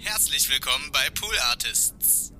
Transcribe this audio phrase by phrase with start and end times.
[0.00, 2.32] Herzlich willkommen bei Pool Artists.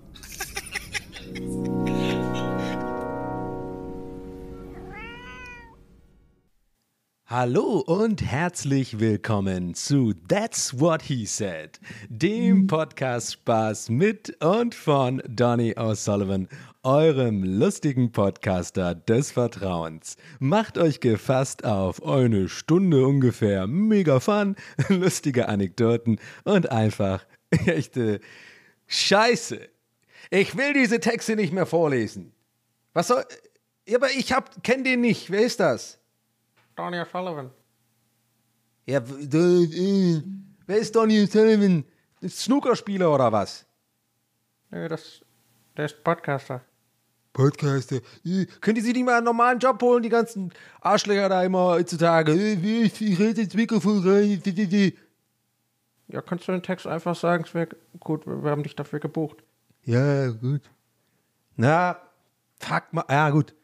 [7.27, 15.21] Hallo und herzlich willkommen zu That's What He Said, dem Podcast Spaß mit und von
[15.29, 16.49] Donny O'Sullivan,
[16.85, 20.17] eurem lustigen Podcaster des Vertrauens.
[20.39, 24.55] Macht euch gefasst auf eine Stunde ungefähr mega Fun,
[24.89, 27.27] lustige Anekdoten und einfach
[27.67, 28.21] echte
[28.87, 29.69] Scheiße.
[30.31, 32.33] Ich will diese Texte nicht mehr vorlesen.
[32.93, 33.25] Was soll.
[33.87, 35.31] Ja, aber ich hab, kenn den nicht.
[35.31, 35.99] Wer ist das?
[36.77, 37.51] Donny Sullivan.
[38.87, 40.23] Ja, äh,
[40.67, 41.85] wer ist Donny Sullivan?
[42.27, 43.65] Snookerspieler oder was?
[44.71, 45.21] Nö, das,
[45.77, 46.63] der ist Podcaster.
[47.33, 48.01] Podcaster.
[48.25, 51.65] Äh, Könnt ihr sie nicht mal einen normalen Job holen, die ganzen Arschlöcher da immer
[51.67, 52.33] heutzutage?
[52.33, 54.43] Äh, ich rede ins Mikrofon rein.
[56.11, 57.69] Ja, kannst du den Text einfach sagen, es wäre
[58.01, 59.45] gut, wir haben dich dafür gebucht.
[59.85, 60.63] Ja, gut.
[61.57, 61.99] Na,
[62.59, 63.05] fuck mal.
[63.11, 63.55] Ja, gut.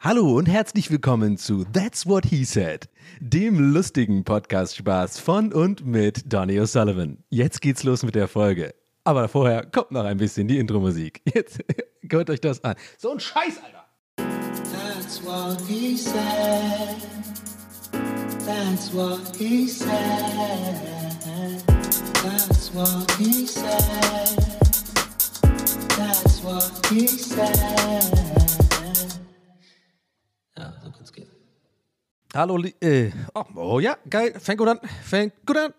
[0.00, 2.88] Hallo und herzlich willkommen zu That's What He Said,
[3.20, 7.18] dem lustigen Podcast-Spaß von und mit Donny O'Sullivan.
[7.28, 8.74] Jetzt geht's los mit der Folge.
[9.04, 11.22] Aber vorher kommt noch ein bisschen die Intro-Musik.
[11.32, 11.60] Jetzt
[12.10, 12.74] hört euch das an.
[12.98, 13.86] So ein Scheiß, Alter.
[14.72, 16.96] That's what he said.
[18.44, 20.99] That's what he said.
[30.56, 31.28] Ja, so kann's gehen.
[32.34, 35.74] Hallo, äh, oh, oh ja, geil, fängt gut an, fängt gut an,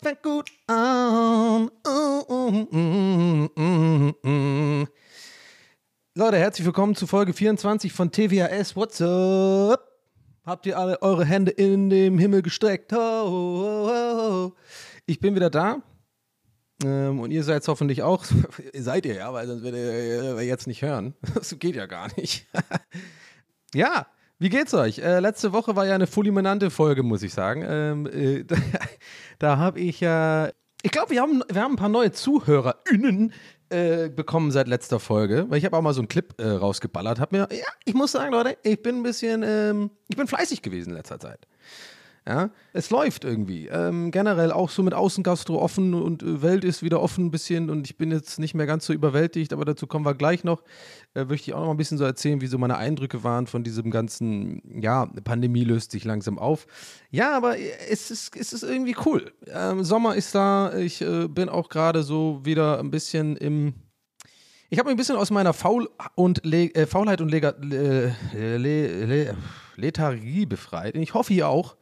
[0.00, 1.70] fängt gut an.
[1.86, 4.86] Oh, oh, mm, mm, mm.
[6.14, 8.76] Leute, herzlich willkommen zu Folge 24 von TWAS.
[8.76, 9.88] What's up?
[10.44, 12.92] Habt ihr alle eure Hände in den Himmel gestreckt?
[12.92, 14.52] Ho, ho, ho, ho.
[15.06, 15.82] Ich bin wieder da.
[16.84, 18.24] Ähm, und ihr seid hoffentlich auch.
[18.74, 21.14] seid ihr ja, weil sonst werdet ihr äh, jetzt nicht hören.
[21.34, 22.46] Das geht ja gar nicht.
[23.74, 24.06] Ja,
[24.38, 24.98] wie geht's euch?
[24.98, 27.64] Äh, letzte Woche war ja eine fulminante Folge, muss ich sagen.
[27.66, 28.56] Ähm, äh, da
[29.38, 30.50] da habe ich ja.
[30.82, 33.32] ich glaube, wir haben, wir haben ein paar neue ZuhörerInnen
[33.70, 37.18] äh, bekommen seit letzter Folge, weil ich habe auch mal so einen Clip äh, rausgeballert.
[37.18, 40.60] Hab mir, ja, ich muss sagen, Leute, ich bin ein bisschen, ähm, ich bin fleißig
[40.60, 41.46] gewesen in letzter Zeit.
[42.26, 43.66] Ja, es läuft irgendwie.
[43.66, 47.68] Ähm, generell auch so mit Außengastro offen und äh, Welt ist wieder offen ein bisschen
[47.68, 50.62] und ich bin jetzt nicht mehr ganz so überwältigt, aber dazu kommen wir gleich noch.
[51.14, 53.48] Äh, möchte ich auch noch mal ein bisschen so erzählen, wie so meine Eindrücke waren
[53.48, 56.68] von diesem ganzen, ja, Pandemie löst sich langsam auf.
[57.10, 59.32] Ja, aber es ist, es ist irgendwie cool.
[59.48, 63.74] Ähm, Sommer ist da, ich äh, bin auch gerade so wieder ein bisschen im,
[64.70, 68.14] ich habe mich ein bisschen aus meiner Faul und Le äh, Faulheit und Lega Le
[68.32, 69.36] Le Le
[69.76, 70.94] Lethargie befreit.
[70.94, 71.76] Und ich hoffe ihr auch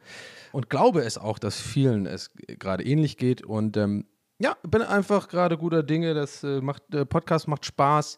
[0.51, 3.43] und glaube es auch, dass vielen es gerade ähnlich geht.
[3.43, 4.05] Und ähm,
[4.39, 6.13] ja, bin einfach gerade guter Dinge.
[6.13, 8.17] Das äh, macht, der Podcast macht Spaß.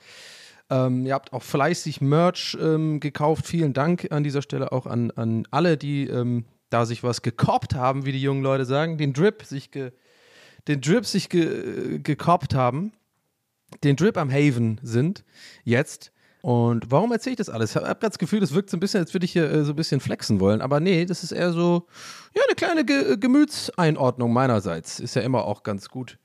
[0.69, 3.45] Ähm, ihr habt auch fleißig Merch ähm, gekauft.
[3.45, 7.75] Vielen Dank an dieser Stelle auch an, an alle, die ähm, da sich was gekoppt
[7.75, 8.97] haben, wie die jungen Leute sagen.
[8.97, 9.91] Den Drip sich ge,
[10.67, 12.93] den Drip sich ge, gekoppt haben
[13.83, 15.23] den Drip am Haven sind,
[15.63, 16.11] jetzt.
[16.45, 17.69] Und warum erzähle ich das alles?
[17.69, 19.63] Ich habe gerade das Gefühl, das wirkt so ein bisschen, als würde ich hier äh,
[19.63, 20.59] so ein bisschen flexen wollen.
[20.61, 21.87] Aber nee, das ist eher so,
[22.35, 24.99] ja, eine kleine Ge Gemütseinordnung meinerseits.
[24.99, 26.19] Ist ja immer auch ganz gut,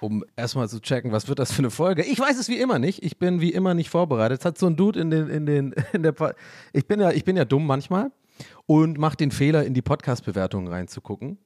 [0.00, 2.04] um erstmal zu checken, was wird das für eine Folge.
[2.04, 3.02] Ich weiß es wie immer nicht.
[3.02, 4.38] Ich bin wie immer nicht vorbereitet.
[4.38, 6.34] Es hat so ein Dude in den, in den, in der, Pa-
[6.72, 8.12] ich bin ja, ich bin ja dumm manchmal
[8.66, 11.38] und mache den Fehler, in die Podcast-Bewertungen reinzugucken.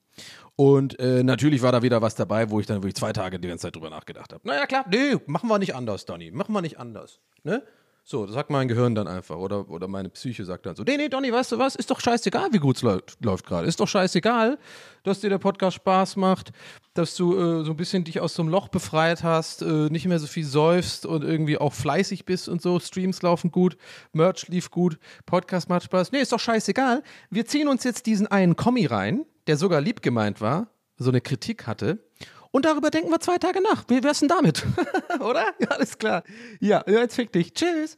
[0.57, 3.49] Und äh, natürlich war da wieder was dabei, wo ich dann wirklich zwei Tage die
[3.49, 4.47] ganze Zeit drüber nachgedacht habe.
[4.47, 6.31] Naja, klar, nee, machen wir nicht anders, Donny.
[6.31, 7.21] Machen wir nicht anders.
[7.45, 7.63] Ne?
[8.05, 9.37] So, das sagt mein Gehirn dann einfach.
[9.37, 11.77] Oder, oder meine Psyche sagt dann so: Nee, nee, Donny, weißt du was?
[11.77, 13.67] Ist doch scheißegal, wie gut es läuft, läuft gerade.
[13.69, 14.59] Ist doch scheißegal,
[15.03, 16.51] dass dir der Podcast Spaß macht,
[16.95, 20.07] dass du äh, so ein bisschen dich aus so einem Loch befreit hast, äh, nicht
[20.07, 22.81] mehr so viel säufst und irgendwie auch fleißig bist und so.
[22.81, 23.77] Streams laufen gut,
[24.13, 26.13] Merch lief gut, Podcast macht Spaß.
[26.13, 27.03] Nee, ist doch scheißegal.
[27.31, 31.21] Wir ziehen uns jetzt diesen einen Kommi rein, der sogar lieb gemeint war, so eine
[31.21, 31.99] Kritik hatte.
[32.53, 33.85] Und darüber denken wir zwei Tage nach.
[33.89, 34.67] Wie wär's denn damit?
[35.21, 35.47] Oder?
[35.59, 36.23] Ja, alles klar.
[36.61, 37.55] Ja, jetzt fick dich.
[37.55, 37.97] Tschüss.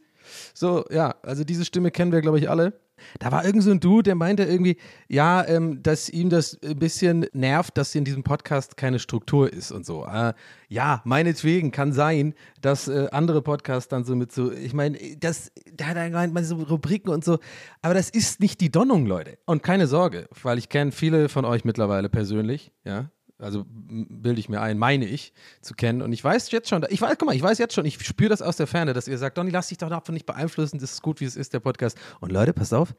[0.55, 2.75] So, ja, also diese Stimme kennen wir, glaube ich, alle.
[3.19, 4.77] Da war irgend so ein Dude, der meinte irgendwie,
[5.09, 9.73] ja, ähm, dass ihm das ein bisschen nervt, dass in diesem Podcast keine Struktur ist
[9.73, 10.05] und so.
[10.07, 10.35] Äh,
[10.69, 15.53] ja, meinetwegen kann sein, dass äh, andere Podcasts dann so mit so, ich meine, das,
[15.73, 17.39] da hat er gemeint, man so Rubriken und so,
[17.81, 19.39] aber das ist nicht die Donnung, Leute.
[19.47, 24.49] Und keine Sorge, weil ich kenne viele von euch mittlerweile persönlich, ja, also bilde ich
[24.49, 26.03] mir ein, meine ich, zu kennen.
[26.03, 28.29] Und ich weiß jetzt schon, ich weiß, guck mal, ich weiß jetzt schon, ich spüre
[28.29, 30.93] das aus der Ferne, dass ihr sagt, Donny, lass dich doch davon nicht beeinflussen, das
[30.93, 31.97] ist gut, wie es ist, der Podcast.
[32.21, 32.95] Und Leute, passt auf,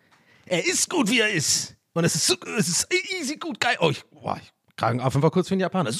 [0.46, 1.76] er ist gut, wie er ist.
[1.94, 2.88] Und es ist, so, es ist
[3.20, 3.78] easy gut, geil.
[3.80, 5.92] Oh, ich, boah, ich kragen auf einfach kurz für den Japaner.
[5.92, 6.00] So,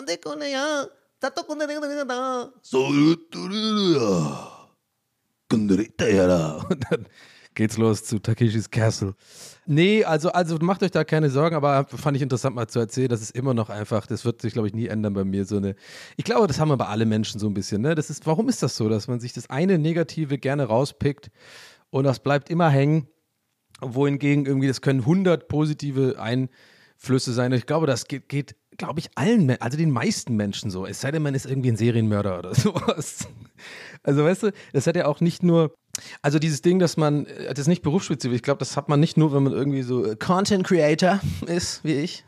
[0.00, 0.86] んでこれや
[1.20, 4.56] だとこねれがだそうとるや
[5.48, 5.68] Und
[6.90, 7.06] dann
[7.54, 9.14] geht's los zu Takeshis Castle.
[9.64, 13.08] Nee, also, also macht euch da keine Sorgen, aber fand ich interessant mal zu erzählen,
[13.08, 15.44] das ist immer noch einfach, das wird sich, glaube ich, nie ändern bei mir.
[15.44, 15.74] So eine,
[16.16, 17.94] ich glaube, das haben aber alle Menschen so ein bisschen, ne?
[17.94, 21.30] Das ist, warum ist das so, dass man sich das eine Negative gerne rauspickt
[21.90, 23.08] und das bleibt immer hängen,
[23.80, 27.52] wohingegen irgendwie, das können 100 positive Einflüsse sein.
[27.52, 30.85] Ich glaube, das geht, geht glaube ich, allen, also den meisten Menschen so.
[30.85, 33.27] Es sei denn, man ist irgendwie ein Serienmörder oder sowas.
[34.03, 35.75] Also weißt du, das hat ja auch nicht nur,
[36.21, 38.99] also dieses Ding, dass man, äh, das ist nicht berufsspezifisch, ich glaube, das hat man
[38.99, 42.23] nicht nur, wenn man irgendwie so äh, Content Creator ist, wie ich,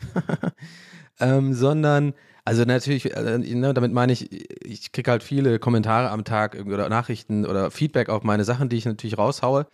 [1.20, 2.14] ähm, sondern,
[2.46, 4.32] also natürlich, äh, ne, damit meine ich,
[4.64, 8.76] ich kriege halt viele Kommentare am Tag oder Nachrichten oder Feedback auf meine Sachen, die
[8.76, 9.66] ich natürlich raushaue,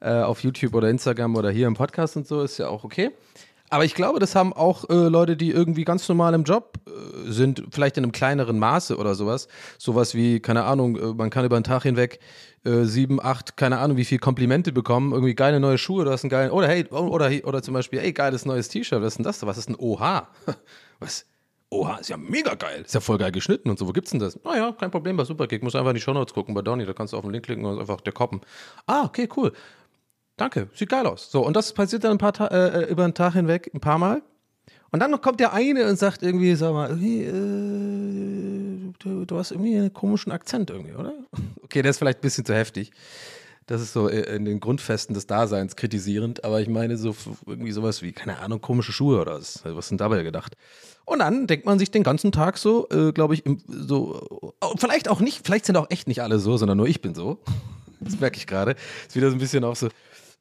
[0.00, 3.10] äh, auf YouTube oder Instagram oder hier im Podcast und so, ist ja auch okay.
[3.72, 7.30] Aber ich glaube, das haben auch äh, Leute, die irgendwie ganz normal im Job äh,
[7.30, 9.48] sind, vielleicht in einem kleineren Maße oder sowas.
[9.78, 12.20] Sowas wie, keine Ahnung, äh, man kann über den Tag hinweg
[12.66, 15.12] äh, sieben, acht, keine Ahnung, wie viel Komplimente bekommen.
[15.12, 18.12] Irgendwie geile neue Schuhe, du hast einen geilen, oder hey, oder, oder zum Beispiel, ey,
[18.12, 19.46] geiles neues T-Shirt, was ist denn das?
[19.46, 20.26] Was ist ein OH?
[21.00, 21.24] Was?
[21.70, 22.82] Oha, ist ja mega geil.
[22.84, 23.88] Ist ja voll geil geschnitten und so.
[23.88, 24.38] Wo gibt's denn das?
[24.44, 25.62] Naja, kein Problem bei Superkick.
[25.62, 26.84] Muss einfach in die Shownotes gucken bei Donny.
[26.84, 28.42] Da kannst du auf den Link klicken und einfach der koppen.
[28.84, 29.54] Ah, okay, cool.
[30.36, 31.30] Danke, sieht geil aus.
[31.30, 33.98] So, und das passiert dann ein paar Ta äh, über den Tag hinweg ein paar
[33.98, 34.22] Mal.
[34.90, 39.50] Und dann kommt der eine und sagt irgendwie, sag mal, irgendwie, äh, du, du hast
[39.50, 41.14] irgendwie einen komischen Akzent irgendwie, oder?
[41.62, 42.90] Okay, der ist vielleicht ein bisschen zu heftig.
[43.66, 47.14] Das ist so äh, in den Grundfesten des Daseins kritisierend, aber ich meine so
[47.46, 50.56] irgendwie sowas wie, keine Ahnung, komische Schuhe oder was, was sind dabei gedacht?
[51.06, 55.08] Und dann denkt man sich den ganzen Tag so, äh, glaube ich, so, oh, vielleicht
[55.08, 57.38] auch nicht, vielleicht sind auch echt nicht alle so, sondern nur ich bin so.
[58.04, 58.74] Das merke ich gerade.
[59.06, 59.88] Ist wieder so ein bisschen auch so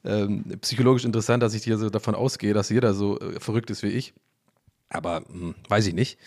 [0.04, 3.84] ähm, psychologisch interessant, dass ich hier so davon ausgehe, dass jeder so äh, verrückt ist
[3.84, 4.14] wie ich.
[4.90, 6.20] Aber hm, weiß ich nicht.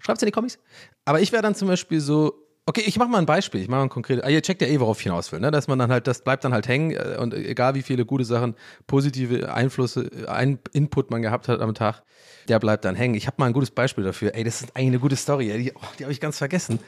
[0.00, 0.58] Schreibt's in die Comics.
[1.04, 2.34] Aber ich wäre dann zum Beispiel so,
[2.68, 3.62] okay, ich mache mal ein Beispiel.
[3.62, 4.22] Ich mache mal ein konkretes.
[4.22, 5.50] Ah, ihr checkt ja eh, worauf ich hinaus will, ne?
[5.50, 8.24] Dass man dann halt, das bleibt dann halt hängen äh, und egal wie viele gute
[8.24, 8.54] Sachen,
[8.86, 12.02] positive Einflüsse, ein Input man gehabt hat am Tag,
[12.46, 13.14] der bleibt dann hängen.
[13.14, 14.34] Ich habe mal ein gutes Beispiel dafür.
[14.34, 15.50] Ey, das ist eigentlich eine gute Story.
[15.58, 16.78] Die, oh, die habe ich ganz vergessen.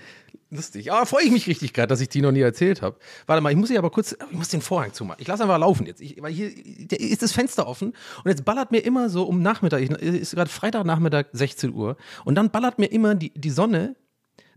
[0.51, 0.93] Lustig.
[0.93, 2.97] Aber freue ich mich richtig gerade, dass ich die noch nie erzählt habe.
[3.27, 5.21] Warte mal, ich muss hier aber kurz, ich muss den Vorhang zumachen.
[5.21, 6.01] Ich lasse einfach laufen jetzt.
[6.03, 6.51] Ich, weil hier
[6.91, 7.95] ist das Fenster offen
[8.25, 12.35] und jetzt ballert mir immer so um Nachmittag, ich, ist gerade Freitagnachmittag 16 Uhr und
[12.35, 13.95] dann ballert mir immer die, die Sonne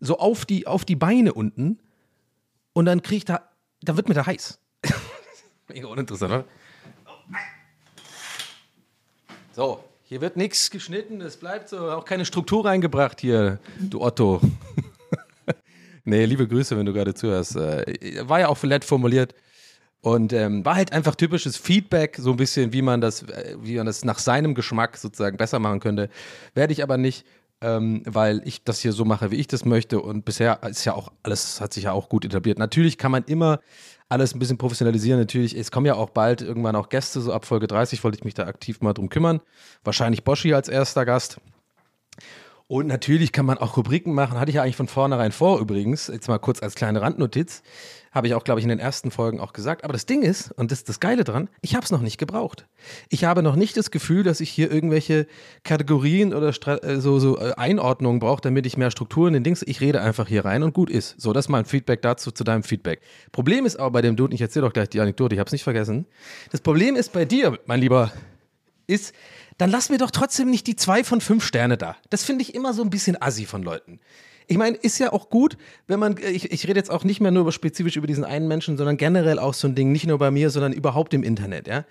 [0.03, 1.79] so auf die, auf die Beine unten
[2.73, 3.50] und dann kriege ich da,
[3.81, 4.59] da wird mir da heiß.
[5.69, 6.45] Mega uninteressant, oder?
[9.53, 14.41] So, hier wird nichts geschnitten, es bleibt so, auch keine Struktur reingebracht hier, du Otto.
[16.03, 17.56] nee, liebe Grüße, wenn du gerade zuhörst.
[17.56, 19.33] Äh, War ja auch nett formuliert.
[20.01, 23.77] Und ähm, war halt einfach typisches Feedback, so ein bisschen, wie man das, äh, wie
[23.77, 26.09] man das nach seinem Geschmack sozusagen besser machen könnte.
[26.56, 27.25] Werde ich aber nicht,
[27.63, 30.01] ähm, weil ich das hier so mache, wie ich das möchte.
[30.01, 32.60] Und bisher ist ja auch alles, hat sich ja auch gut etabliert.
[32.60, 33.60] Natürlich kann man immer
[34.10, 35.19] alles ein bisschen professionalisieren.
[35.19, 38.25] Natürlich, es kommen ja auch bald irgendwann auch Gäste, so ab Folge 30 wollte ich
[38.25, 39.39] mich da aktiv mal drum kümmern.
[39.83, 41.39] Wahrscheinlich Boschi als erster Gast.
[42.68, 46.07] Und natürlich kann man auch Rubriken machen, hatte ich ja eigentlich von vornherein vor übrigens,
[46.07, 47.61] jetzt mal kurz als kleine Randnotiz,
[48.13, 49.83] habe ich auch, glaube ich, in den ersten Folgen auch gesagt.
[49.83, 52.17] Aber das Ding ist, und das ist das Geile dran, ich habe es noch nicht
[52.17, 52.67] gebraucht.
[53.09, 55.25] Ich habe noch nicht das Gefühl, dass ich hier irgendwelche
[55.63, 56.49] Kategorien oder
[56.83, 60.01] äh, so, so äh, Einordnungen brauche, damit ich mehr Struktur in den Dings, ich rede
[60.01, 61.19] einfach hier rein und gut ist.
[61.19, 63.01] So, das ist mein Feedback dazu, zu deinem Feedback.
[63.31, 65.53] Problem ist aber bei dem Dude, ich erzähle doch gleich die Anekdote, ich habe es
[65.53, 66.05] nicht vergessen.
[66.51, 68.11] Das Problem ist bei dir, mein Lieber,
[68.85, 69.13] ist,
[69.57, 71.95] dann lass mir doch trotzdem nicht die zwei von fünf Sterne da.
[72.09, 73.99] Das finde ich immer so ein bisschen assi von Leuten.
[74.47, 75.57] Ich meine, ist ja auch gut,
[75.88, 78.78] wenn man, ich, ich rede jetzt auch nicht mehr nur spezifisch über diesen einen Menschen,
[78.78, 81.85] sondern generell auch so ein Ding, nicht nur bei mir, sondern überhaupt im Internet, ja.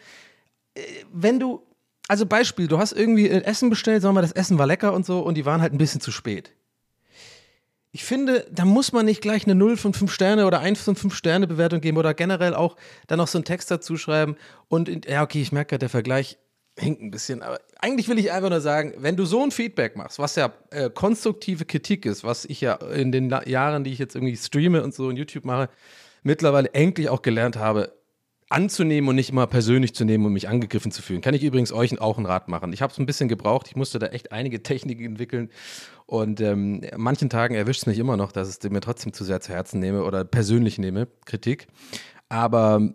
[0.74, 0.80] Äh,
[1.12, 1.62] Wenn du,
[2.08, 5.06] also Beispiel, du hast irgendwie äh, Essen bestellt, sagen wir, das Essen war lecker und
[5.06, 6.52] so und die waren halt ein bisschen zu spät.
[7.94, 10.96] Ich finde, da muss man nicht gleich eine 0 von 5 Sterne oder 1 von
[10.96, 14.36] 5 Sterne Bewertung geben oder generell auch dann noch so einen Text dazu schreiben.
[14.68, 16.38] Und ja, okay, ich merke gerade, der Vergleich
[16.78, 17.42] hinkt ein bisschen.
[17.42, 20.52] Aber eigentlich will ich einfach nur sagen, wenn du so ein Feedback machst, was ja
[20.70, 24.82] äh, konstruktive Kritik ist, was ich ja in den Jahren, die ich jetzt irgendwie streame
[24.82, 25.68] und so in YouTube mache,
[26.22, 27.92] mittlerweile endlich auch gelernt habe,
[28.52, 31.22] anzunehmen und nicht immer persönlich zu nehmen und mich angegriffen zu fühlen.
[31.22, 32.72] Kann ich übrigens euch auch einen Rat machen.
[32.72, 33.66] Ich habe es ein bisschen gebraucht.
[33.68, 35.50] Ich musste da echt einige Techniken entwickeln.
[36.06, 39.24] Und ähm, manchen Tagen erwischt es mich immer noch, dass ich es mir trotzdem zu
[39.24, 41.66] sehr zu Herzen nehme oder persönlich nehme, Kritik.
[42.28, 42.92] Aber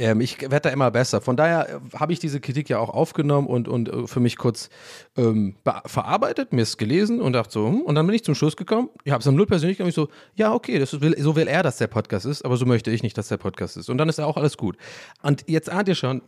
[0.00, 1.20] Ähm, ich werde da immer besser.
[1.20, 4.38] Von daher äh, habe ich diese Kritik ja auch aufgenommen und, und äh, für mich
[4.38, 4.70] kurz
[5.16, 8.34] ähm, be- verarbeitet, mir es gelesen und dachte so, hm, und dann bin ich zum
[8.34, 8.88] Schluss gekommen.
[9.04, 11.62] Ich habe es am Null persönlich gemacht, ich so, ja, okay, ist, so will er,
[11.62, 13.90] dass der Podcast ist, aber so möchte ich nicht, dass der Podcast ist.
[13.90, 14.76] Und dann ist ja auch alles gut.
[15.22, 16.22] Und jetzt ahnt ihr schon,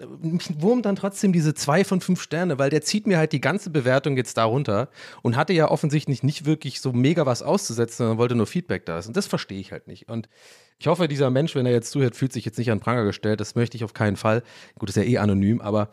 [0.59, 3.71] wurmt dann trotzdem diese zwei von fünf Sterne, weil der zieht mir halt die ganze
[3.71, 4.91] Bewertung jetzt da runter
[5.23, 8.99] und hatte ja offensichtlich nicht wirklich so mega was auszusetzen, sondern wollte nur Feedback da.
[8.99, 10.11] Und das verstehe ich halt nicht.
[10.11, 10.29] Und
[10.79, 13.41] ich hoffe, dieser Mensch, wenn er jetzt zuhört, fühlt sich jetzt nicht an Pranger gestellt.
[13.41, 14.43] Das möchte ich auf keinen Fall.
[14.79, 15.91] Gut, ist ja eh anonym, aber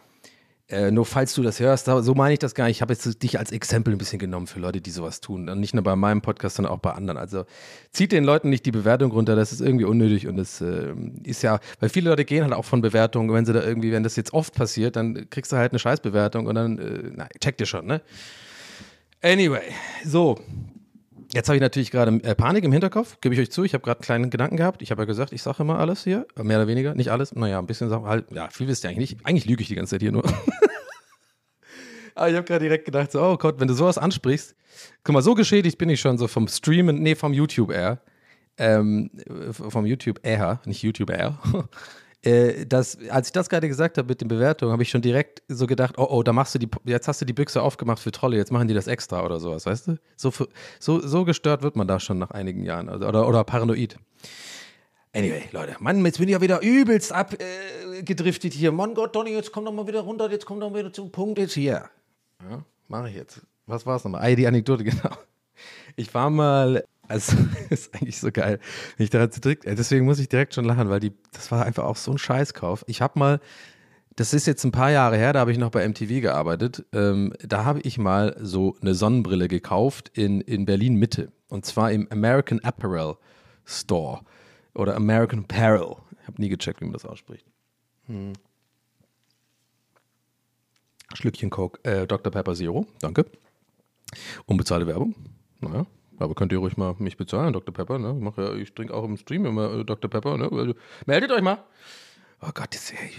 [0.69, 2.77] äh, nur falls du das hörst, so meine ich das gar nicht.
[2.77, 5.49] Ich habe jetzt dich als Exempel ein bisschen genommen für Leute, die sowas tun.
[5.49, 7.17] Und nicht nur bei meinem Podcast, sondern auch bei anderen.
[7.17, 7.45] Also
[7.91, 10.93] zieht den Leuten nicht die Bewertung runter, das ist irgendwie unnötig und das äh,
[11.23, 14.03] ist ja, weil viele Leute gehen halt auch von Bewertungen, wenn sie da irgendwie, wenn
[14.03, 17.59] das jetzt oft passiert, dann kriegst du halt eine Scheißbewertung und dann, äh, na, checkt
[17.61, 18.01] ihr schon, ne?
[19.23, 19.73] Anyway,
[20.05, 20.37] so.
[21.31, 23.63] Jetzt habe ich natürlich gerade äh, Panik im Hinterkopf, gebe ich euch zu.
[23.63, 24.81] Ich habe gerade einen kleinen Gedanken gehabt.
[24.81, 27.35] Ich habe ja gesagt, ich sage immer alles hier, äh, mehr oder weniger, nicht alles.
[27.35, 29.25] Naja, ein bisschen Sachen, halt, ja, viel wisst ihr eigentlich nicht.
[29.25, 30.23] Eigentlich lüge ich die ganze Zeit hier nur.
[32.15, 34.55] Aber ich habe gerade direkt gedacht, so, oh Gott, wenn du sowas ansprichst,
[35.03, 38.01] guck mal, so geschädigt bin ich schon so vom Streamen, nee, vom YouTube Air,
[38.57, 41.37] ähm, äh, vom YouTube Air, nicht YouTube Air.
[42.21, 45.41] Äh, das, als ich das gerade gesagt habe mit den Bewertungen, habe ich schon direkt
[45.47, 48.11] so gedacht, oh, oh, da machst du die, jetzt hast du die Büchse aufgemacht für
[48.11, 49.97] Trolle, jetzt machen die das extra oder sowas, weißt du?
[50.17, 50.33] So,
[50.79, 53.97] so, so gestört wird man da schon nach einigen Jahren also, oder, oder paranoid.
[55.13, 58.71] Anyway, Leute, Mann, jetzt bin ich ja wieder übelst abgedriftet äh, hier.
[58.71, 61.11] Mann Gott, Donny, jetzt komm doch mal wieder runter, jetzt komm doch mal wieder zum
[61.11, 61.89] Punkt jetzt hier.
[62.49, 63.41] Ja, mache ich jetzt.
[63.65, 64.21] Was war es nochmal?
[64.21, 65.15] Ah, die Anekdote, genau.
[65.95, 67.35] Ich war mal, also
[67.69, 68.59] ist eigentlich so geil.
[68.97, 71.83] Ich daran zurück, äh, deswegen muss ich direkt schon lachen, weil die, das war einfach
[71.83, 72.85] auch so ein Scheißkauf.
[72.87, 73.39] Ich habe mal,
[74.15, 76.85] das ist jetzt ein paar Jahre her, da habe ich noch bei MTV gearbeitet.
[76.93, 81.31] Ähm, da habe ich mal so eine Sonnenbrille gekauft in, in Berlin Mitte.
[81.49, 83.15] Und zwar im American Apparel
[83.65, 84.21] Store
[84.75, 85.95] oder American Apparel.
[86.21, 87.45] Ich habe nie gecheckt, wie man das ausspricht.
[88.05, 88.33] Hm.
[91.15, 92.31] Schlückchen Coke, äh, Dr.
[92.31, 93.25] Pepper Zero, danke.
[94.45, 95.15] Unbezahlte Werbung.
[95.59, 95.85] Naja,
[96.19, 97.73] aber könnt ihr ruhig mal mich bezahlen, Dr.
[97.73, 97.99] Pepper.
[97.99, 98.19] Ne?
[98.29, 100.09] Ich, ja, ich trinke auch im Stream immer äh, Dr.
[100.09, 100.37] Pepper.
[100.37, 100.49] Ne?
[100.51, 100.73] Also,
[101.05, 101.63] meldet euch mal.
[102.41, 103.17] Oh Gott, das, ich,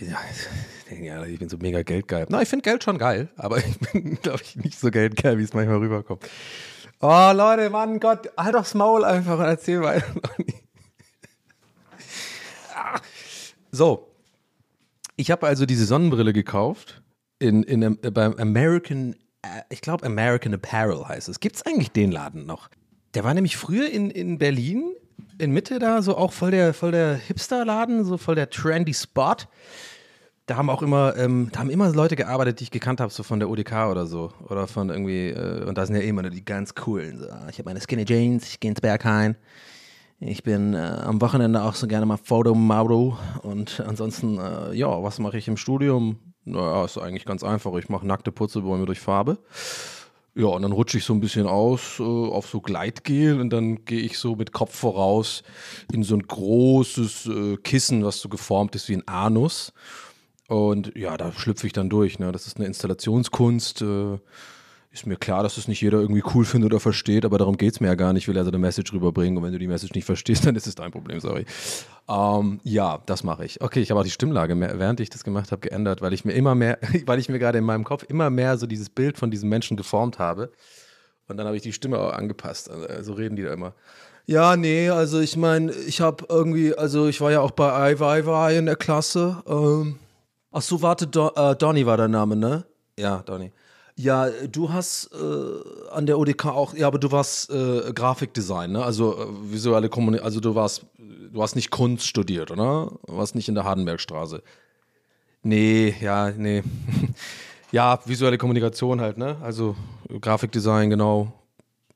[0.89, 2.27] bin, ja, ich bin so mega geldgeil.
[2.31, 5.43] Na, ich finde Geld schon geil, aber ich bin, glaube ich, nicht so geldgeil, wie
[5.43, 6.23] es manchmal rüberkommt.
[7.01, 10.07] Oh, Leute, Mann, Gott, halt doch's Maul einfach und erzähl weiter.
[12.73, 12.99] Ah.
[13.73, 14.11] So,
[15.17, 17.03] ich habe also diese Sonnenbrille gekauft
[17.39, 21.41] in, in, äh, beim American, äh, ich glaube American Apparel heißt es.
[21.41, 22.71] Gibt es eigentlich den Laden noch?
[23.15, 24.93] Der war nämlich früher in, in Berlin,
[25.39, 29.37] in Mitte da, so auch voll der, voll der Hipster-Laden, so voll der trendy Spot.
[30.47, 33.23] Da haben auch immer, ähm, da haben immer Leute gearbeitet, die ich gekannt habe, so
[33.23, 34.33] von der ODK oder so.
[34.49, 37.19] Oder von irgendwie, äh, und da sind ja immer nur die ganz coolen.
[37.19, 37.27] So.
[37.51, 39.37] Ich habe meine Skinny Jeans, ich gehe ins Berghain.
[40.19, 45.19] Ich bin äh, am Wochenende auch so gerne mal Fotomodel und ansonsten, äh, ja, was
[45.19, 46.19] mache ich im Studium?
[46.45, 47.75] Naja, ist eigentlich ganz einfach.
[47.77, 49.39] Ich mache nackte Purzelbäume durch Farbe.
[50.35, 53.85] Ja, und dann rutsche ich so ein bisschen aus äh, auf so Gleitgel und dann
[53.85, 55.43] gehe ich so mit Kopf voraus
[55.93, 59.73] in so ein großes äh, Kissen, was so geformt ist wie ein Anus.
[60.47, 62.19] Und ja, da schlüpfe ich dann durch.
[62.19, 62.31] Ne?
[62.33, 63.83] Das ist eine Installationskunst.
[63.83, 64.19] Äh,
[64.93, 67.75] ist mir klar, dass das nicht jeder irgendwie cool findet oder versteht, aber darum geht
[67.75, 68.25] es mir ja gar nicht.
[68.25, 70.67] Ich will also eine Message rüberbringen und wenn du die Message nicht verstehst, dann ist
[70.67, 71.47] es dein Problem, sorry.
[72.09, 73.61] Ähm, ja, das mache ich.
[73.61, 76.25] Okay, ich habe auch die Stimmlage, mehr, während ich das gemacht habe, geändert, weil ich
[76.25, 79.17] mir immer mehr, weil ich mir gerade in meinem Kopf immer mehr so dieses Bild
[79.17, 80.51] von diesem Menschen geformt habe.
[81.29, 82.69] Und dann habe ich die Stimme auch angepasst.
[82.69, 83.75] Also, so reden die da immer.
[84.27, 88.59] Ja, nee, also ich meine, ich habe irgendwie, also ich war ja auch bei Iwaiwai
[88.59, 89.43] in der Klasse.
[89.47, 90.01] Ähm,
[90.51, 92.65] ach so, warte, Do äh, Donny war der Name, ne?
[92.99, 93.53] Ja, Donny.
[94.03, 98.83] Ja, du hast äh, an der ODK auch, ja, aber du warst äh, Grafikdesign, ne?
[98.83, 102.93] Also äh, visuelle Kommunikation, also du warst, du hast nicht Kunst studiert, oder?
[103.07, 104.43] Du warst nicht in der Hardenbergstraße.
[105.43, 106.63] Nee, ja, nee.
[107.73, 109.37] ja, visuelle Kommunikation halt, ne?
[109.43, 109.77] Also
[110.19, 111.33] Grafikdesign, genau.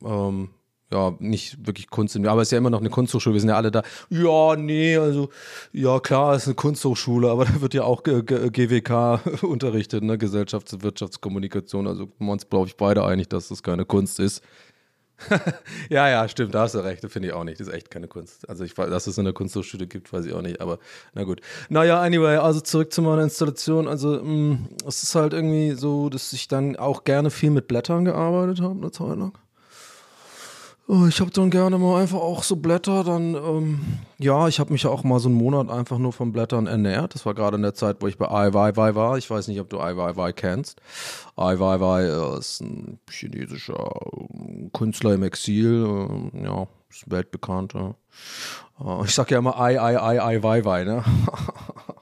[0.03, 0.49] Ähm,
[0.91, 3.57] ja, nicht wirklich Kunst, aber es ist ja immer noch eine Kunsthochschule, wir sind ja
[3.57, 3.81] alle da.
[4.09, 5.29] Ja, nee, also,
[5.71, 10.03] ja, klar, es ist eine Kunsthochschule, aber da wird ja auch G G GWK unterrichtet,
[10.03, 10.17] ne?
[10.17, 11.87] Gesellschafts- und Wirtschaftskommunikation.
[11.87, 14.43] Also, wir uns, glaube ich, beide einig, dass das keine Kunst ist.
[15.89, 17.59] ja, ja, stimmt, da hast du recht, das finde ich auch nicht.
[17.59, 18.47] Das ist echt keine Kunst.
[18.47, 20.77] Also, ich weiß, dass es in der Kunsthochschule gibt, weiß ich auch nicht, aber
[21.13, 21.41] na gut.
[21.69, 23.87] Naja, anyway, also zurück zu meiner Installation.
[23.87, 28.05] Also, mh, es ist halt irgendwie so, dass ich dann auch gerne viel mit Blättern
[28.05, 29.33] gearbeitet habe, eine Zeit lang.
[30.87, 33.79] Oh, Ich habe dann gerne mal einfach auch so Blätter, dann, ähm,
[34.19, 37.15] ja, ich habe mich auch mal so einen Monat einfach nur von Blättern ernährt.
[37.15, 39.17] Das war gerade in der Zeit, wo ich bei Ai Weiwei war.
[39.17, 40.81] Ich weiß nicht, ob du Ai Weiwei kennst.
[41.35, 47.73] Ai Weiwei äh, ist ein chinesischer äh, Künstler im Exil, äh, ja, ist weltbekannt.
[47.73, 47.95] Ja.
[48.79, 51.03] Äh, ich sag ja immer Ai, Ai, Ai, Ai, Weiwei, ne?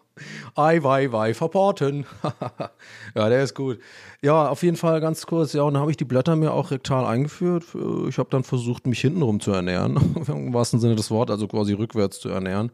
[0.55, 2.05] Ei, wei, wei, verporten.
[3.15, 3.79] ja, der ist gut.
[4.22, 5.53] Ja, auf jeden Fall ganz kurz.
[5.53, 7.63] Ja, und dann habe ich die Blätter mir auch rektal eingeführt.
[8.08, 9.98] Ich habe dann versucht, mich hintenrum zu ernähren.
[10.27, 12.72] Im wahrsten Sinne des Wortes, also quasi rückwärts zu ernähren.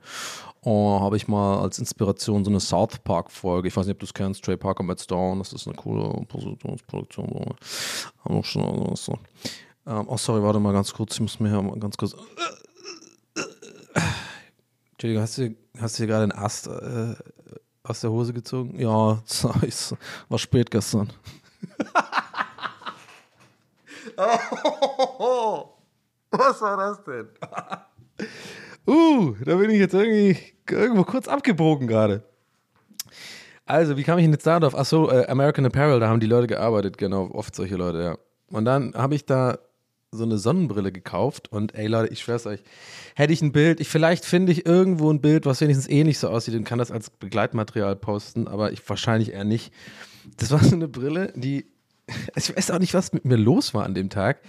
[0.61, 3.69] Und habe ich mal als Inspiration so eine South Park-Folge.
[3.69, 5.39] Ich weiß nicht, ob du es kennst, Trey Parker Matt Stone.
[5.39, 7.55] Das ist eine coole Positionsproduktion.
[8.25, 9.19] Haben auch schon also so.
[9.87, 11.13] Ähm, oh, sorry, warte mal ganz kurz.
[11.13, 12.13] Ich muss mir hier mal ganz kurz.
[14.91, 17.15] Entschuldigung, hast du, hast du hier gerade einen Ast äh,
[17.83, 18.79] aus der Hose gezogen?
[18.79, 19.21] Ja,
[19.67, 19.95] es
[20.27, 21.11] war spät gestern.
[26.31, 27.27] Was war das denn?
[28.87, 30.37] uh, da bin ich jetzt irgendwie
[30.69, 32.23] irgendwo kurz abgebogen gerade.
[33.65, 34.75] Also, wie kam ich denn jetzt da drauf?
[34.75, 38.17] Achso, äh, American Apparel, da haben die Leute gearbeitet, genau, oft solche Leute, ja.
[38.51, 39.59] Und dann habe ich da
[40.11, 42.61] so eine Sonnenbrille gekauft und ey Leute, ich schwör's euch,
[43.15, 46.29] hätte ich ein Bild, ich vielleicht finde ich irgendwo ein Bild, was wenigstens ähnlich so
[46.29, 49.71] aussieht und kann das als Begleitmaterial posten, aber ich wahrscheinlich eher nicht.
[50.37, 51.65] Das war so eine Brille, die
[52.35, 54.41] ich weiß auch nicht, was mit mir los war an dem Tag.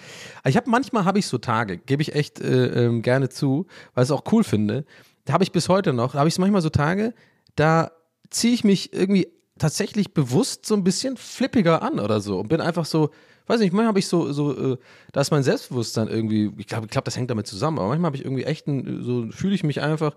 [0.46, 4.04] Ich habe manchmal habe ich so Tage, gebe ich echt äh, ähm, gerne zu, weil
[4.04, 4.84] ich es auch cool finde.
[5.26, 7.14] Da habe ich bis heute noch, habe ich manchmal so Tage,
[7.56, 7.90] da
[8.30, 12.60] ziehe ich mich irgendwie tatsächlich bewusst so ein bisschen flippiger an oder so und bin
[12.60, 13.10] einfach so,
[13.50, 14.76] weiß nicht, manchmal habe ich so, so äh,
[15.12, 18.08] da ist mein Selbstbewusstsein irgendwie, ich glaube, ich glaub, das hängt damit zusammen, aber manchmal
[18.08, 20.14] habe ich irgendwie echt, ein, so fühle ich mich einfach,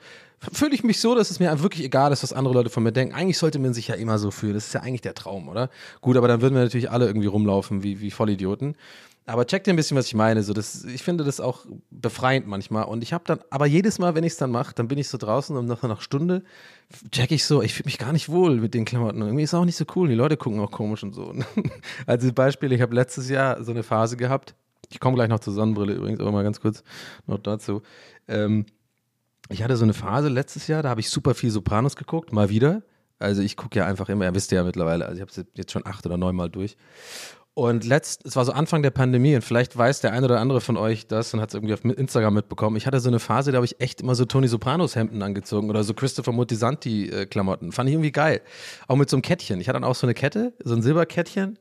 [0.52, 2.92] fühle ich mich so, dass es mir wirklich egal ist, was andere Leute von mir
[2.92, 3.16] denken.
[3.16, 5.70] Eigentlich sollte man sich ja immer so fühlen, das ist ja eigentlich der Traum, oder?
[6.02, 8.76] Gut, aber dann würden wir natürlich alle irgendwie rumlaufen wie, wie Vollidioten.
[9.26, 10.44] Aber check dir ein bisschen, was ich meine.
[10.44, 12.84] So, das, ich finde das auch befreiend manchmal.
[12.86, 15.08] Und ich habe dann, aber jedes Mal, wenn ich es dann mache, dann bin ich
[15.08, 16.44] so draußen und nach einer Stunde
[17.12, 19.22] check ich so, ich fühle mich gar nicht wohl mit den Klamotten.
[19.22, 20.10] Irgendwie ist es auch nicht so cool.
[20.10, 21.34] Die Leute gucken auch komisch und so.
[22.06, 24.56] Also Beispiel, ich habe letztes Jahr so eine Phase gehabt.
[24.90, 26.84] Ich komme gleich noch zur Sonnenbrille übrigens, aber mal ganz kurz
[27.26, 27.82] noch dazu.
[28.28, 28.66] Ähm,
[29.50, 32.50] ich hatte so eine Phase letztes Jahr, da habe ich super viel Sopranos geguckt, mal
[32.50, 32.84] wieder.
[33.20, 35.72] Also ich gucke ja einfach immer, ihr wisst ja mittlerweile, also ich habe es jetzt
[35.72, 36.76] schon acht oder neun Mal durch.
[37.56, 40.60] Und letzt, es war so Anfang der Pandemie und vielleicht weiß der eine oder andere
[40.60, 42.78] von euch das und hat es irgendwie auf Instagram mitbekommen.
[42.78, 45.70] Ich hatte so eine Phase, da habe ich echt immer so Tony Sopranos Hemden angezogen
[45.70, 47.72] oder so Christopher Moltisanti äh, Klamotten.
[47.72, 48.42] Fand ich irgendwie geil.
[48.88, 49.62] Auch mit so einem Kettchen.
[49.62, 51.60] Ich hatte dann auch so eine Kette, so ein Silberkettchen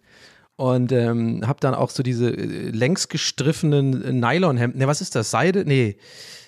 [0.56, 4.78] und ähm, habe dann auch so diese äh, längs gestriffenen äh, Nylonhemden.
[4.78, 5.30] Ne, was ist das?
[5.30, 5.66] Seide?
[5.66, 5.98] Nee.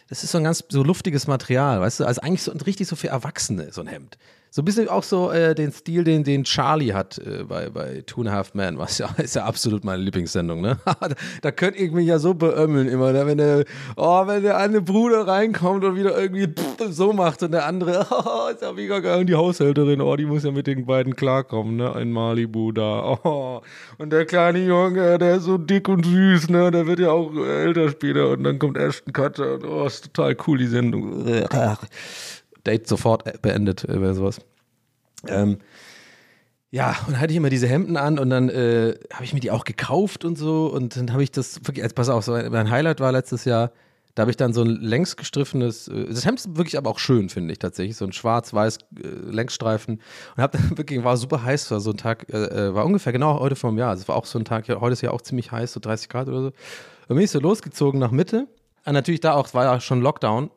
[0.09, 2.05] Das ist so ein ganz so luftiges Material, weißt du?
[2.05, 4.17] Also eigentlich so richtig so für Erwachsene, so ein Hemd.
[4.57, 8.05] So ein bisschen auch so äh, den Stil, den, den Charlie hat äh, bei, bei
[8.07, 10.79] Two and a Half Men, was ja ist ja absolut meine Lieblingssendung, ne?
[10.85, 11.09] da,
[11.43, 13.27] da könnt ihr mich ja so beömmeln immer, ne?
[13.27, 13.65] wenn der,
[13.97, 18.07] oh, wenn der eine Bruder reinkommt und wieder irgendwie pff, so macht und der andere,
[18.13, 21.17] oh, ist ja mega geil und die Haushälterin, oh, die muss ja mit den beiden
[21.17, 21.93] klarkommen, ne?
[21.93, 23.61] Ein Malibu da, oh.
[23.99, 26.71] Und der kleine Junge, der ist so dick und süß, ne?
[26.71, 30.37] Der wird ja auch älter später und dann kommt Ashton Kutcher und oh, ist total
[30.47, 31.27] cool die Sendung.
[32.67, 34.41] Date sofort beendet, äh, sowas.
[35.29, 35.59] Ähm,
[36.71, 39.39] ja, und dann hatte ich immer diese Hemden an und dann äh, habe ich mir
[39.39, 42.69] die auch gekauft und so und dann habe ich das also pass auf, so mein
[42.69, 43.71] Highlight war letztes Jahr,
[44.17, 46.99] da habe ich dann so ein längs gestriffenes, äh, das Hemd ist wirklich aber auch
[46.99, 50.01] schön, finde ich tatsächlich, so ein schwarz-weiß äh, Längsstreifen
[50.37, 53.13] und habe dann wirklich, war super heiß, war so ein Tag, äh, äh war ungefähr
[53.13, 55.23] genau heute vom Jahr, also es war auch so ein Tag, heute ist ja auch
[55.23, 56.53] ziemlich heiß, so 30 Grad oder so.
[57.07, 58.49] Und bin ich so losgezogen nach Mitte,
[58.85, 60.51] und natürlich da auch, war ja schon Lockdown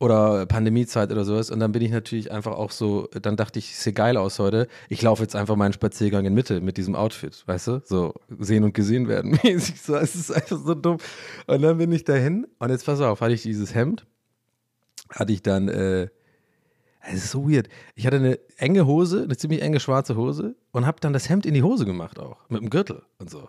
[0.00, 1.50] oder Pandemiezeit oder sowas.
[1.50, 4.68] Und dann bin ich natürlich einfach auch so, dann dachte ich, sehe geil aus heute.
[4.88, 7.82] Ich laufe jetzt einfach meinen Spaziergang in Mitte mit diesem Outfit, weißt du?
[7.84, 9.80] So sehen und gesehen werden mäßig.
[9.80, 10.98] So, es ist einfach so dumm.
[11.46, 14.06] Und dann bin ich dahin und jetzt pass auf, hatte ich dieses Hemd,
[15.10, 16.08] hatte ich dann, äh,
[17.00, 17.68] es ist so weird.
[17.94, 21.46] Ich hatte eine enge Hose, eine ziemlich enge schwarze Hose und habe dann das Hemd
[21.46, 23.48] in die Hose gemacht auch, mit dem Gürtel und so.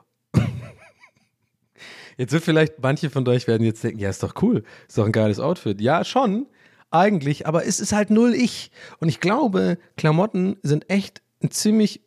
[2.19, 5.05] Jetzt wird vielleicht manche von euch werden jetzt denken, ja, ist doch cool, ist doch
[5.05, 5.79] ein geiles Outfit.
[5.79, 6.47] Ja, schon,
[6.91, 8.71] eigentlich, aber es ist halt null ich.
[8.99, 12.01] Und ich glaube, Klamotten sind echt ein ziemlich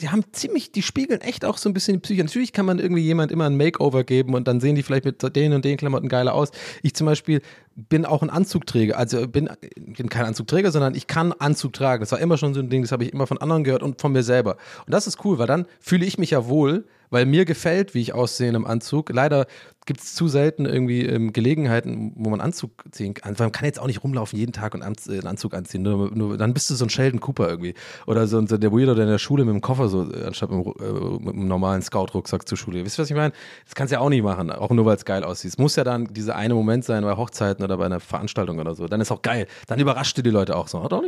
[0.00, 2.22] die haben ziemlich, die spiegeln echt auch so ein bisschen die Psyche.
[2.22, 5.20] Natürlich kann man irgendwie jemand immer ein Makeover geben und dann sehen die vielleicht mit
[5.34, 6.50] den und den Klamotten geiler aus.
[6.82, 7.42] Ich zum Beispiel
[7.76, 12.00] bin auch ein Anzugträger, also bin, bin kein Anzugträger, sondern ich kann Anzug tragen.
[12.00, 14.00] Das war immer schon so ein Ding, das habe ich immer von anderen gehört und
[14.00, 14.56] von mir selber.
[14.86, 18.00] Und das ist cool, weil dann fühle ich mich ja wohl, weil mir gefällt, wie
[18.00, 19.10] ich aussehe im Anzug.
[19.10, 19.46] Leider
[19.86, 23.36] gibt es zu selten irgendwie ähm, Gelegenheiten, wo man Anzug ziehen kann.
[23.38, 25.82] Man kann jetzt auch nicht rumlaufen jeden Tag und äh, einen Anzug anziehen.
[25.82, 27.74] Nur, nur, dann bist du so ein Sheldon Cooper irgendwie.
[28.06, 30.50] Oder so, so der Weirdo, der in der Schule mit dem Koffer so, äh, anstatt
[30.50, 32.84] mit, äh, mit einem normalen Scout-Rucksack zur Schule.
[32.84, 33.32] Wisst ihr, was ich meine?
[33.64, 35.52] Das kannst du ja auch nicht machen, auch nur weil es geil aussieht.
[35.52, 38.74] Es muss ja dann dieser eine Moment sein bei Hochzeiten oder bei einer Veranstaltung oder
[38.74, 38.86] so.
[38.86, 39.46] Dann ist auch geil.
[39.66, 40.78] Dann überrascht du die Leute auch so.
[40.78, 41.02] Also,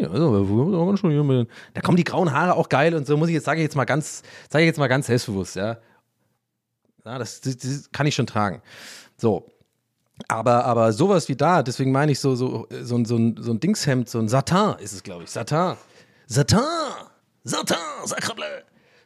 [1.74, 3.76] da kommen die grauen Haare auch geil und so muss ich jetzt, sage ich jetzt
[3.76, 5.78] mal ganz, sage ich jetzt mal ganz selbstbewusst, ja.
[7.04, 8.60] Ja, das, das, das kann ich schon tragen.
[9.16, 9.50] So.
[10.26, 13.60] Aber, aber sowas wie da, deswegen meine ich so, so, so, so, ein, so ein
[13.60, 15.30] Dingshemd, so ein Satin ist es, glaube ich.
[15.30, 15.76] Satin.
[16.26, 16.58] Satin,
[17.44, 18.44] Satin, sacrebleu.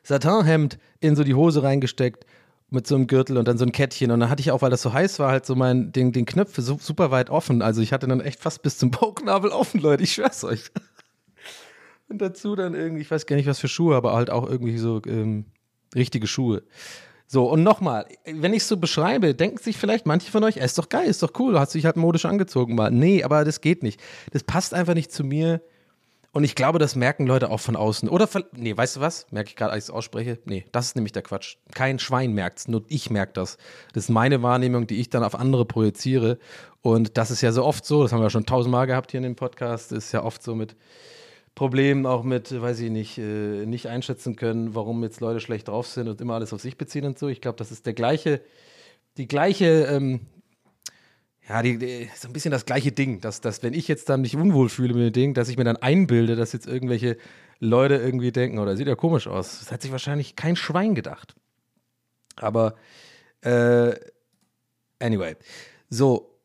[0.03, 2.27] Satinhemd in so die Hose reingesteckt
[2.73, 4.11] mit so einem Gürtel und dann so ein Kettchen.
[4.11, 6.27] Und dann hatte ich auch, weil das so heiß war, halt so mein, den, den
[6.27, 7.63] Knöpfe so, super weit offen.
[7.63, 10.03] Also ich hatte dann echt fast bis zum Bauchnabel offen, Leute.
[10.03, 10.71] Ich schwör's euch.
[12.09, 14.77] Und dazu dann irgendwie, ich weiß gar nicht, was für Schuhe, aber halt auch irgendwie
[14.77, 15.47] so ähm,
[15.95, 16.63] richtige Schuhe.
[17.27, 20.67] So, und nochmal, wenn ich es so beschreibe, denken sich vielleicht manche von euch, ey,
[20.67, 22.91] ist doch geil, ist doch cool, du hast dich halt modisch angezogen mal.
[22.91, 23.99] Nee, aber das geht nicht.
[24.33, 25.63] Das passt einfach nicht zu mir.
[26.35, 28.09] Und ich glaube, das merken Leute auch von außen.
[28.09, 29.27] Oder, nee, weißt du was?
[29.31, 30.39] Merke ich gerade, als ich es ausspreche?
[30.47, 31.57] Nee, das ist nämlich der Quatsch.
[31.75, 33.59] Kein Schwein merkt's, nur ich merke das.
[33.93, 36.39] Das ist meine Wahrnehmung, die ich dann auf andere projiziere.
[36.81, 39.25] Und das ist ja so oft so, das haben wir schon tausendmal gehabt hier in
[39.25, 40.75] dem Podcast, das ist ja oft so mit
[41.55, 45.87] Problemen, auch mit, weiß ich nicht, äh, nicht einschätzen können, warum jetzt Leute schlecht drauf
[45.87, 47.29] sind und immer alles auf sich beziehen und so.
[47.29, 48.41] Ich glaube, das ist der gleiche,
[49.19, 50.21] die gleiche, ähm,
[51.53, 54.23] ja, die, die, so ein bisschen das gleiche Ding, dass, dass wenn ich jetzt dann
[54.23, 57.19] mich unwohl fühle mit dem Ding, dass ich mir dann einbilde, dass jetzt irgendwelche
[57.61, 59.59] Leute irgendwie denken, oder sieht ja komisch aus.
[59.59, 61.35] Das hat sich wahrscheinlich kein Schwein gedacht.
[62.37, 62.75] Aber,
[63.43, 63.93] äh,
[64.99, 65.37] anyway.
[65.91, 66.39] So,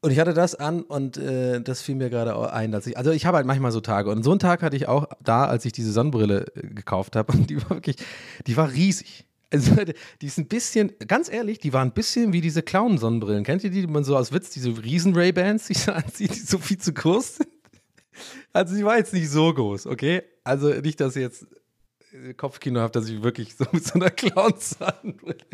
[0.00, 3.12] und ich hatte das an und äh, das fiel mir gerade ein, dass ich, also
[3.12, 5.64] ich habe halt manchmal so Tage und so einen Tag hatte ich auch da, als
[5.64, 7.96] ich diese Sonnenbrille äh, gekauft habe und die war wirklich,
[8.48, 9.24] die war riesig.
[9.50, 9.72] Also
[10.20, 13.44] die ist ein bisschen, ganz ehrlich, die war ein bisschen wie diese Clown-Sonnenbrillen.
[13.44, 16.58] Kennt ihr die, die man so aus Witz, diese riesen Ray-Bans sich anzieht, die so
[16.58, 17.48] viel zu groß sind?
[18.52, 20.22] Also die war jetzt nicht so groß, okay?
[20.42, 21.46] Also nicht, dass ihr jetzt
[22.12, 25.44] äh, Kopfkino habt, dass ich wirklich so mit so einer Clown-Sonnenbrille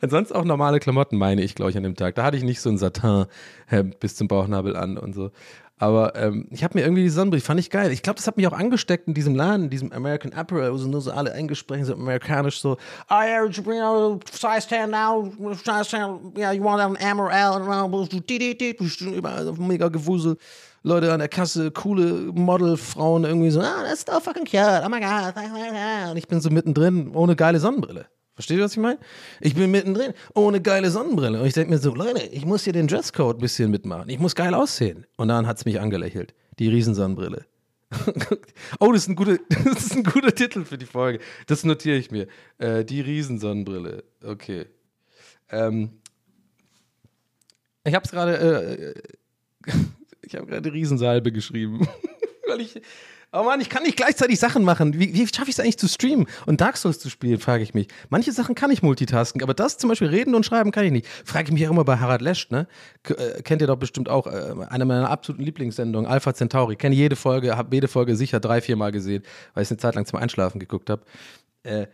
[0.00, 2.14] Ansonsten auch normale Klamotten, meine ich, glaube ich, an dem Tag.
[2.14, 5.30] Da hatte ich nicht so ein Satin-Hemd bis zum Bauchnabel an und so.
[5.78, 7.90] Aber ähm, ich habe mir irgendwie die Sonnenbrille, fand ich geil.
[7.90, 10.76] Ich glaube, das hat mich auch angesteckt in diesem Laden, in diesem American Apparel, wo
[10.76, 12.76] sie nur so alle eingesprochen, so amerikanisch so,
[13.10, 15.32] oh yeah, you know, size 10 now,
[15.64, 20.36] size 10, yeah, you want an Amaral, überall so mega Gewusel.
[20.86, 25.00] Leute an der Kasse, coole Modelfrauen irgendwie so, ah, that's so fucking cute, oh my
[25.00, 25.34] god.
[26.10, 28.06] Und ich bin so mittendrin, ohne geile Sonnenbrille.
[28.34, 28.98] Versteht ihr, was ich meine?
[29.40, 31.40] Ich bin mittendrin, ohne geile Sonnenbrille.
[31.40, 34.08] Und ich denke mir so, Leute, ich muss hier den Dresscode ein bisschen mitmachen.
[34.08, 35.06] Ich muss geil aussehen.
[35.16, 36.34] Und dann hat es mich angelächelt.
[36.58, 37.46] Die Riesensonnenbrille.
[38.80, 41.20] oh, das ist, ein guter, das ist ein guter Titel für die Folge.
[41.46, 42.26] Das notiere ich mir.
[42.58, 44.02] Äh, die Riesensonnenbrille.
[44.24, 44.66] Okay.
[45.50, 46.00] Ähm,
[47.84, 48.94] ich habe es gerade,
[49.66, 49.70] äh,
[50.22, 51.86] ich habe gerade Riesensalbe geschrieben.
[52.48, 52.80] Weil ich,
[53.34, 54.94] oh Mann, ich kann nicht gleichzeitig Sachen machen.
[54.94, 57.74] Wie, wie schaffe ich es eigentlich zu streamen und Dark Souls zu spielen, frage ich
[57.74, 57.88] mich.
[58.08, 61.06] Manche Sachen kann ich multitasken, aber das zum Beispiel reden und schreiben kann ich nicht.
[61.24, 62.66] Frage ich mich auch immer bei Harald Lesch, ne?
[63.02, 66.76] K äh, kennt ihr doch bestimmt auch, äh, eine meiner absoluten Lieblingssendungen, Alpha Centauri.
[66.76, 69.22] Kenne jede Folge, habe jede Folge sicher drei, vier Mal gesehen,
[69.54, 71.02] weil ich es eine Zeit lang zum Einschlafen geguckt habe.
[71.64, 71.86] Äh,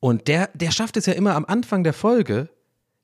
[0.00, 2.48] und der, der schafft es ja immer am Anfang der Folge,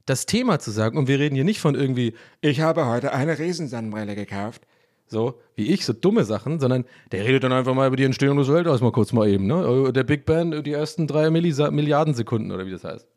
[0.06, 0.98] das Thema zu sagen.
[0.98, 4.62] Und wir reden hier nicht von irgendwie, ich habe heute eine Riesensonnenbrille gekauft.
[5.08, 8.36] So, wie ich, so dumme Sachen, sondern der redet dann einfach mal über die Entstehung
[8.36, 9.90] des Weltalls mal kurz mal eben, ne?
[9.92, 13.08] Der Big Bang, die ersten drei Millisa Milliarden Sekunden oder wie das heißt.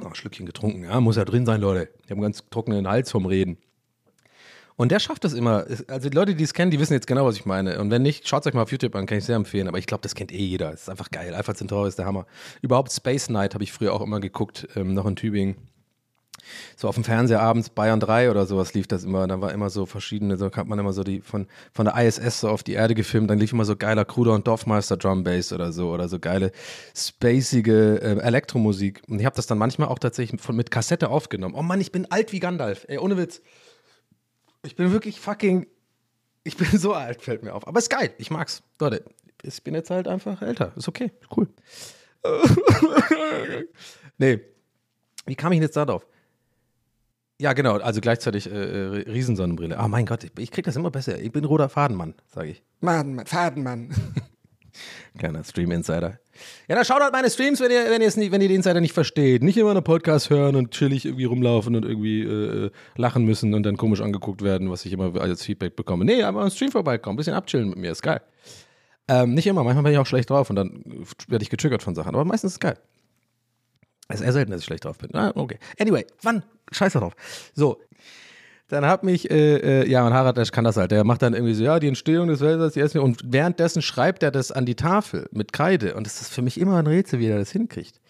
[0.00, 1.90] Oh, ein Schlückchen getrunken, ja, muss ja drin sein, Leute.
[2.04, 3.56] Ich habe einen ganz trockenen Hals vom Reden.
[4.76, 5.66] Und der schafft das immer.
[5.86, 7.78] Also die Leute, die es kennen, die wissen jetzt genau, was ich meine.
[7.78, 9.68] Und wenn nicht, schaut es euch mal auf YouTube an, kann ich sehr empfehlen.
[9.68, 10.72] Aber ich glaube, das kennt eh jeder.
[10.72, 11.34] Es ist einfach geil.
[11.34, 12.26] Alpha Centauri ist der Hammer.
[12.62, 15.56] Überhaupt Space Night habe ich früher auch immer geguckt, ähm, noch in Tübingen.
[16.76, 19.26] So auf dem Fernseher abends Bayern 3 oder sowas lief das immer.
[19.26, 22.40] Da war immer so verschiedene, so hat man immer so die von, von der ISS
[22.40, 23.30] so auf die Erde gefilmt.
[23.30, 26.52] Dann lief immer so geiler Kruder und Dorfmeister Drum Bass oder so oder so geile
[26.96, 29.02] spacige äh, Elektromusik.
[29.08, 31.54] Und ich habe das dann manchmal auch tatsächlich von, mit Kassette aufgenommen.
[31.56, 32.84] Oh Mann, ich bin alt wie Gandalf.
[32.88, 33.42] Ey, ohne Witz.
[34.64, 35.66] Ich bin wirklich fucking.
[36.44, 37.66] Ich bin so alt, fällt mir auf.
[37.66, 38.12] Aber ist geil.
[38.18, 38.62] Ich mag's.
[38.80, 39.04] Leute,
[39.42, 40.72] ich bin jetzt halt einfach älter.
[40.76, 41.12] Ist okay.
[41.34, 41.48] Cool.
[44.18, 44.40] nee.
[45.26, 46.06] Wie kam ich jetzt da drauf?
[47.42, 47.78] Ja, genau.
[47.78, 49.76] Also gleichzeitig äh, äh, Riesensonnenbrille.
[49.76, 51.20] Ah, mein Gott, ich, ich krieg das immer besser.
[51.20, 52.62] Ich bin roter Fadenmann, sage ich.
[52.80, 53.88] Fadenmann, Fadenmann.
[55.18, 56.20] Kleiner Stream-Insider.
[56.68, 58.58] Ja, dann schaut halt meine Streams, wenn ihr, wenn ihr, es nicht, wenn ihr den
[58.58, 59.42] Insider nicht versteht.
[59.42, 63.64] Nicht immer einen Podcast hören und chillig irgendwie rumlaufen und irgendwie äh, lachen müssen und
[63.64, 66.04] dann komisch angeguckt werden, was ich immer als Feedback bekomme.
[66.04, 68.20] Nee, aber am Stream vorbeikommen, ein bisschen abchillen mit mir, ist geil.
[69.08, 70.84] Ähm, nicht immer, manchmal bin ich auch schlecht drauf und dann
[71.26, 72.78] werde ich getriggert von Sachen, aber meistens ist es geil.
[74.12, 75.14] Es ist eher selten, dass ich schlecht drauf bin.
[75.14, 75.58] Ah, okay.
[75.78, 76.42] Anyway, wann?
[76.70, 77.14] Scheiß drauf.
[77.54, 77.78] So.
[78.68, 80.92] Dann hat mich, äh, äh, ja, und Harald kann das halt.
[80.92, 83.00] Der macht dann irgendwie so, ja, die Entstehung des Weltalls, die ersten.
[83.00, 85.94] Und währenddessen schreibt er das an die Tafel mit Kreide.
[85.94, 88.00] Und das ist für mich immer ein Rätsel, wie er das hinkriegt.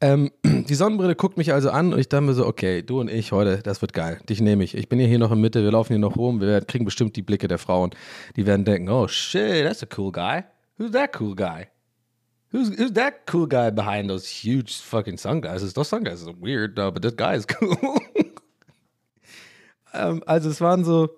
[0.00, 3.10] Ähm, die Sonnenbrille guckt mich also an und ich dachte mir so, okay, du und
[3.10, 4.20] ich heute, das wird geil.
[4.28, 4.76] Dich nehme ich.
[4.76, 7.16] Ich bin ja hier noch in Mitte, wir laufen hier noch rum, wir kriegen bestimmt
[7.16, 7.90] die Blicke der Frauen.
[8.36, 10.44] Die werden denken, oh shit, that's a cool guy.
[10.78, 11.66] Who's that cool guy?
[12.52, 15.72] Who's, who's that cool guy behind those huge fucking sunglasses?
[15.74, 18.00] Those sunglasses are weird, no, but that guy is cool.
[19.94, 21.10] ähm, also es waren so,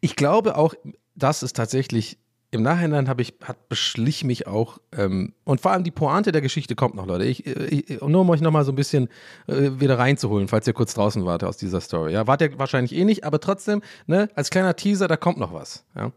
[0.00, 0.74] ich glaube auch,
[1.16, 2.18] das ist tatsächlich
[2.50, 6.40] im Nachhinein habe ich, hat beschlich mich auch, ähm, und vor allem die Pointe der
[6.40, 7.24] Geschichte kommt noch, Leute.
[7.24, 9.08] Ich, ich, nur um euch nochmal so ein bisschen
[9.48, 12.14] äh, wieder reinzuholen, falls ihr kurz draußen wart aus dieser Story.
[12.14, 15.52] Ja, wart ihr wahrscheinlich eh nicht, aber trotzdem, ne, als kleiner Teaser, da kommt noch
[15.52, 15.84] was.
[15.94, 16.12] Ja.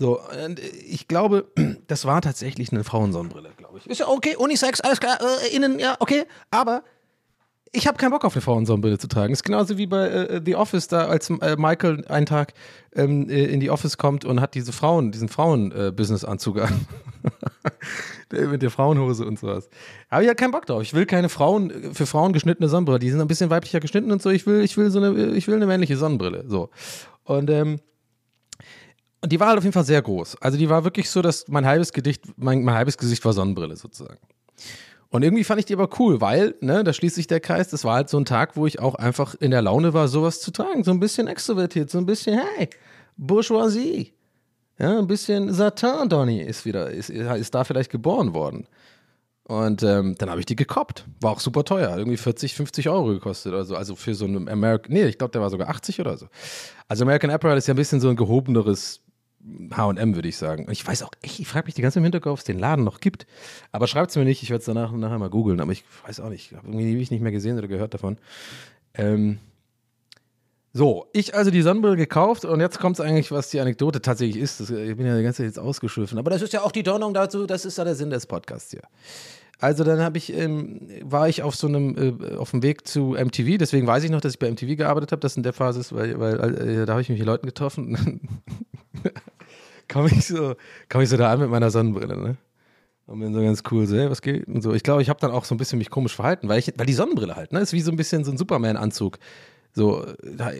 [0.00, 0.18] So,
[0.88, 1.44] ich glaube,
[1.86, 3.86] das war tatsächlich eine Frauensonnenbrille, glaube ich.
[3.86, 6.82] Ist ja okay, Unisex, alles klar, äh, innen, ja, okay, aber
[7.70, 9.34] ich habe keinen Bock auf eine Frauensonnenbrille zu tragen.
[9.34, 12.54] Ist genauso wie bei äh, The Office, da als äh, Michael einen Tag
[12.94, 16.86] ähm, äh, in die Office kommt und hat diese Frauen, diesen Frauen-Business-Anzug an.
[18.50, 19.68] Mit der Frauenhose und sowas.
[20.10, 20.80] Habe ich ja keinen Bock drauf.
[20.82, 23.00] Ich will keine Frauen, für Frauen geschnittene Sonnenbrille.
[23.00, 24.30] Die sind ein bisschen weiblicher geschnitten und so.
[24.30, 26.44] Ich will, ich will so eine, ich will eine männliche Sonnenbrille.
[26.48, 26.70] So.
[27.24, 27.80] Und, ähm,
[29.22, 30.36] und die war halt auf jeden Fall sehr groß.
[30.40, 33.76] Also die war wirklich so, dass mein halbes Gedicht, mein, mein halbes Gesicht war Sonnenbrille
[33.76, 34.18] sozusagen.
[35.10, 37.84] Und irgendwie fand ich die aber cool, weil, ne, da schließt sich der Kreis, das
[37.84, 40.52] war halt so ein Tag, wo ich auch einfach in der Laune war, sowas zu
[40.52, 40.84] tragen.
[40.84, 42.70] So ein bisschen extrovertiert, so ein bisschen, hey,
[43.16, 44.14] Bourgeoisie.
[44.78, 48.66] Ja, ein bisschen Satan, Donny ist wieder, ist, ist da vielleicht geboren worden.
[49.50, 51.04] Und ähm, dann habe ich die gekoppt.
[51.20, 51.98] War auch super teuer.
[51.98, 53.74] Irgendwie 40, 50 Euro gekostet oder so.
[53.74, 56.28] Also für so einen American, nee, ich glaube, der war sogar 80 oder so.
[56.86, 59.00] Also American Apparel ist ja ein bisschen so ein gehobeneres
[59.42, 60.66] HM, würde ich sagen.
[60.70, 62.58] Ich weiß auch echt, ich frage mich die ganze Zeit im Hinterkopf, ob es den
[62.58, 63.26] Laden noch gibt.
[63.72, 65.60] Aber schreibt es mir nicht, ich werde es danach nachher mal googeln.
[65.60, 68.18] Aber ich weiß auch nicht, ich habe irgendwie nicht mehr gesehen oder gehört davon.
[68.94, 69.38] Ähm,
[70.72, 74.40] so, ich also die Sonnenbrille gekauft und jetzt kommt es eigentlich, was die Anekdote tatsächlich
[74.40, 74.60] ist.
[74.60, 76.18] Das, ich bin ja die ganze Zeit jetzt ausgeschliffen.
[76.18, 78.70] Aber das ist ja auch die Donung dazu, das ist ja der Sinn des Podcasts
[78.70, 78.82] hier.
[79.60, 83.14] Also dann habe ich, ähm, war ich auf so einem, äh, auf dem Weg zu
[83.14, 85.80] MTV, deswegen weiß ich noch, dass ich bei MTV gearbeitet habe, das in der Phase
[85.80, 88.40] ist, weil, weil äh, da habe ich mich mit Leuten getroffen.
[89.92, 90.54] komme ich, so,
[90.88, 92.36] komm ich so da an mit meiner Sonnenbrille, ne?
[93.06, 94.46] Und bin so ganz cool, so, hey, was geht?
[94.46, 94.72] Und so.
[94.72, 96.86] Ich glaube, ich habe dann auch so ein bisschen mich komisch verhalten, weil, ich, weil
[96.86, 99.18] die Sonnenbrille halt, ne, ist wie so ein bisschen so ein Superman-Anzug.
[99.72, 100.04] So,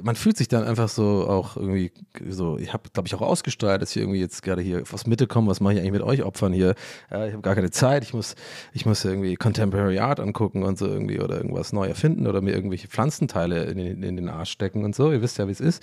[0.05, 1.91] man fühlt sich dann einfach so auch irgendwie
[2.29, 5.27] so, ich habe, glaube ich, auch ausgestrahlt, dass ich irgendwie jetzt gerade hier aus Mitte
[5.27, 6.77] komme, was mache ich eigentlich mit euch Opfern hier?
[7.11, 8.37] Ja, ich habe gar keine Zeit, ich muss,
[8.73, 12.53] ich muss irgendwie Contemporary Art angucken und so irgendwie oder irgendwas neu erfinden oder mir
[12.53, 15.61] irgendwelche Pflanzenteile in den, in den Arsch stecken und so, ihr wisst ja, wie es
[15.61, 15.83] ist.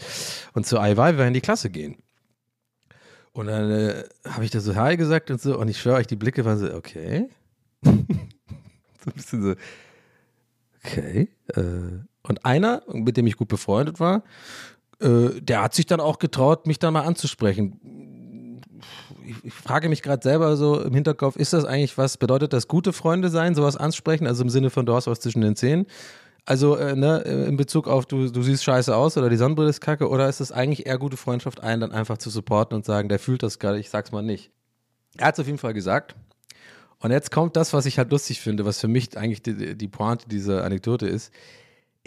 [0.54, 1.98] Und zu IY wir in die Klasse gehen.
[3.34, 6.08] Und dann äh, habe ich da so Hi gesagt und so und ich schwöre euch,
[6.08, 7.30] die Blicke waren so, okay.
[7.84, 9.54] so ein bisschen so,
[10.84, 11.62] okay, äh,
[12.28, 14.24] und einer, mit dem ich gut befreundet war,
[15.00, 18.62] äh, der hat sich dann auch getraut, mich dann mal anzusprechen.
[19.26, 22.68] Ich, ich frage mich gerade selber so im Hinterkopf, ist das eigentlich was, bedeutet das
[22.68, 25.86] gute Freunde sein, sowas ansprechen, also im Sinne von du hast was zwischen den Zähnen?
[26.46, 29.82] Also äh, ne, in Bezug auf du, du siehst scheiße aus oder die Sonnenbrille ist
[29.82, 33.10] kacke oder ist es eigentlich eher gute Freundschaft, einen dann einfach zu supporten und sagen,
[33.10, 34.50] der fühlt das gerade, ich sag's mal nicht.
[35.18, 36.16] Er hat es auf jeden Fall gesagt.
[37.00, 39.88] Und jetzt kommt das, was ich halt lustig finde, was für mich eigentlich die, die
[39.88, 41.34] Pointe dieser Anekdote ist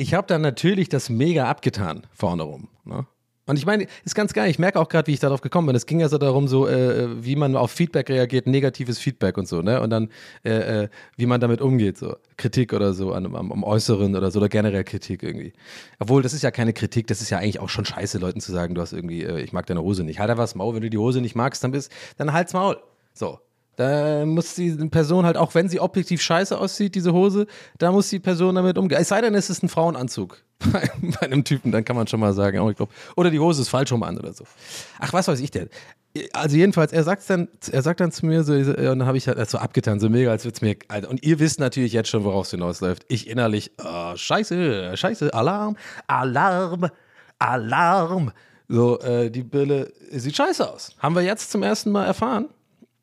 [0.01, 2.69] ich habe dann natürlich das mega abgetan vorne rum.
[2.85, 3.07] Ne?
[3.45, 4.49] Und ich meine, ist ganz geil.
[4.49, 5.77] Ich merke auch gerade, wie ich darauf gekommen bin.
[5.77, 9.47] Es ging ja so darum, so äh, wie man auf Feedback reagiert, negatives Feedback und
[9.47, 9.81] so, ne?
[9.83, 10.09] Und dann,
[10.43, 14.31] äh, äh, wie man damit umgeht, so Kritik oder so an, am, am, Äußeren oder
[14.31, 15.53] so oder generell Kritik irgendwie.
[15.99, 18.53] Obwohl, das ist ja keine Kritik, das ist ja eigentlich auch schon scheiße, Leuten zu
[18.53, 20.21] sagen, du hast irgendwie, äh, ich mag deine Hose nicht.
[20.21, 22.79] Halt einfach das Maul, wenn du die Hose nicht magst, dann bist, dann halt's Maul.
[23.13, 23.41] So,
[23.81, 27.47] da muss die Person halt, auch wenn sie objektiv scheiße aussieht, diese Hose,
[27.79, 29.01] da muss die Person damit umgehen.
[29.01, 32.21] Es sei denn, es ist ein Frauenanzug bei, bei einem Typen, dann kann man schon
[32.21, 34.45] mal sagen, oh, ich glaub, oder die Hose ist falsch rum an oder so.
[34.99, 35.71] Ach, was weiß ich denn?
[36.35, 39.29] Also jedenfalls, er sagt dann, er sagt dann zu mir so, und dann habe ich
[39.29, 42.11] halt so abgetan, so mega, als würde es mir, Alter, und ihr wisst natürlich jetzt
[42.11, 43.07] schon, worauf es hinausläuft.
[43.09, 46.90] Ich innerlich, oh, scheiße, scheiße, Alarm, Alarm,
[47.38, 48.33] Alarm.
[48.69, 50.95] So, äh, die Bille sieht scheiße aus.
[50.99, 52.51] Haben wir jetzt zum ersten Mal erfahren.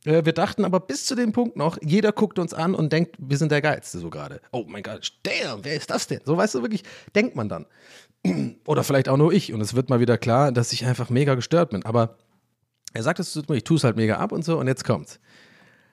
[0.07, 3.15] Äh, wir dachten aber bis zu dem Punkt noch, jeder guckt uns an und denkt,
[3.19, 4.39] wir sind der Geilste so gerade.
[4.51, 6.21] Oh mein Gott, damn, wer ist das denn?
[6.23, 7.65] So, weißt du, wirklich, denkt man dann.
[8.65, 9.53] Oder vielleicht auch nur ich.
[9.53, 11.83] Und es wird mal wieder klar, dass ich einfach mega gestört bin.
[11.85, 12.15] Aber
[12.93, 14.85] er sagt es zu mir, ich tue es halt mega ab und so und jetzt
[14.85, 15.19] kommt's.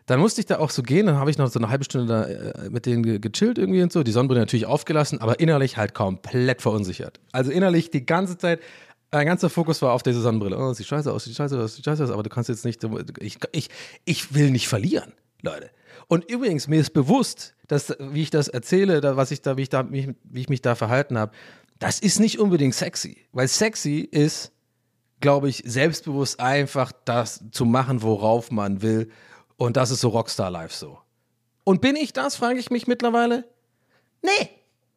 [0.07, 2.07] Dann musste ich da auch so gehen, dann habe ich noch so eine halbe Stunde
[2.07, 5.94] da äh, mit denen gechillt irgendwie und so, die Sonnenbrille natürlich aufgelassen, aber innerlich halt
[5.94, 7.20] komplett verunsichert.
[7.33, 8.61] Also innerlich die ganze Zeit
[9.14, 10.59] Dein ganzer Fokus war auf diese Sonnenbrille.
[10.59, 12.83] Oh, sieht scheiße aus, sieht scheiße aus, sieht scheiße aus, aber du kannst jetzt nicht.
[13.20, 13.68] Ich, ich,
[14.05, 15.70] ich will nicht verlieren, Leute.
[16.09, 19.62] Und übrigens, mir ist bewusst, dass, wie ich das erzähle, da, was ich da, wie
[19.62, 21.31] ich, da, wie ich mich da verhalten habe,
[21.79, 23.18] das ist nicht unbedingt sexy.
[23.31, 24.50] Weil sexy ist,
[25.20, 29.12] glaube ich, selbstbewusst einfach das zu machen, worauf man will.
[29.57, 30.98] Und das ist so Rockstar-Life so.
[31.62, 33.44] Und bin ich das, frage ich mich mittlerweile?
[34.22, 34.50] Nee,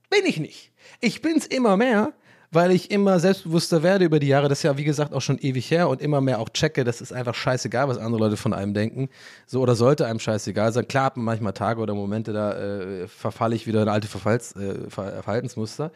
[0.10, 0.72] bin ich nicht.
[1.02, 2.14] Ich bin's immer mehr,
[2.52, 4.48] weil ich immer selbstbewusster werde über die Jahre.
[4.48, 7.02] Das ist ja, wie gesagt, auch schon ewig her und immer mehr auch checke, das
[7.02, 9.10] ist einfach scheißegal, was andere Leute von einem denken.
[9.46, 10.88] So oder sollte einem scheißegal sein.
[10.88, 15.24] Klar, manchmal Tage oder Momente, da äh, verfalle ich wieder in alte Verfalls, äh, Ver
[15.24, 15.92] Verhaltensmuster.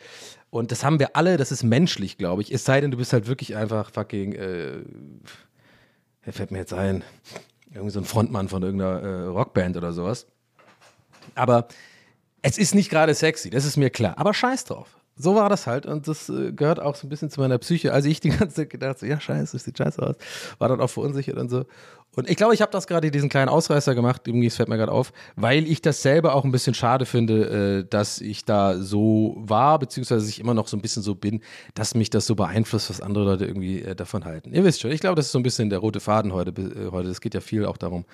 [0.49, 2.53] Und das haben wir alle, das ist menschlich, glaube ich.
[2.53, 4.79] Es sei denn, du bist halt wirklich einfach fucking, äh,
[6.29, 7.03] fällt mir jetzt ein?
[7.73, 10.27] Irgendwie so ein Frontmann von irgendeiner äh, Rockband oder sowas.
[11.35, 11.69] Aber
[12.41, 14.17] es ist nicht gerade sexy, das ist mir klar.
[14.17, 14.97] Aber scheiß drauf.
[15.17, 17.93] So war das halt und das äh, gehört auch so ein bisschen zu meiner Psyche.
[17.93, 20.15] Also ich die ganze Zeit gedacht, so, ja scheiße, das sieht scheiße aus.
[20.57, 21.65] War dann auch verunsichert und so.
[22.13, 24.91] Und ich glaube, ich habe das gerade diesen kleinen Ausreißer gemacht, es fällt mir gerade
[24.91, 29.35] auf, weil ich das selber auch ein bisschen schade finde, äh, dass ich da so
[29.37, 31.41] war, beziehungsweise ich immer noch so ein bisschen so bin,
[31.73, 34.53] dass mich das so beeinflusst, was andere Leute irgendwie äh, davon halten.
[34.53, 36.51] Ihr wisst schon, ich glaube, das ist so ein bisschen der rote Faden heute.
[36.91, 37.09] Heute.
[37.09, 38.05] Es geht ja viel auch darum,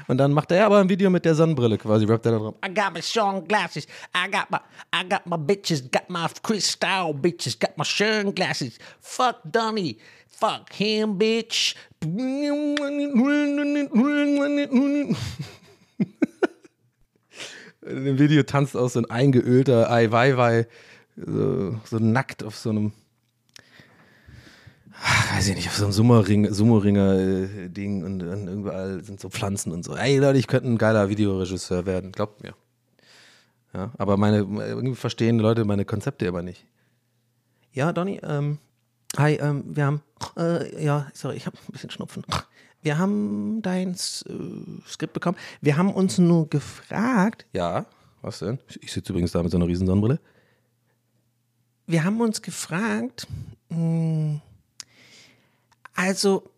[0.09, 2.55] Und dann macht er aber ein Video mit der Sonnenbrille quasi, rappt er da drauf.
[2.65, 4.59] I got my sunglasses, I got my,
[4.95, 8.79] I got my bitches, got my crystal bitches, got my sunglasses.
[9.01, 11.75] Fuck Donny, fuck him, bitch.
[17.85, 20.66] In dem Video tanzt auch so ein eingeölter Ai Weiwei
[21.16, 22.92] so, so nackt auf so einem
[25.35, 29.73] weiß ich nicht, auf so einem Summeringer, Summeringer äh, und, und überall sind so Pflanzen
[29.73, 29.97] und so.
[29.97, 32.55] Ey Leute, ich könnte ein geiler Videoregisseur werden, glaubt mir.
[33.75, 36.66] Ja, aber meine, irgendwie verstehen Leute meine Konzepte aber nicht.
[37.73, 38.59] Ja, Donny, ähm,
[39.16, 40.03] hi, ähm, wir haben,
[40.37, 42.23] äh, ja, sorry, ich habe ein bisschen Schnupfen.
[42.83, 43.97] Wir haben dein äh,
[44.88, 45.38] Skript bekommen.
[45.61, 47.47] Wir haben uns nur gefragt.
[47.53, 47.87] Ja,
[48.23, 48.59] was denn?
[48.81, 50.21] Ich sitze übrigens da mit so einer riesen Sonnenbrille.
[51.87, 53.27] Wir haben uns gefragt,
[53.68, 54.40] mh, hm,
[55.95, 56.51] also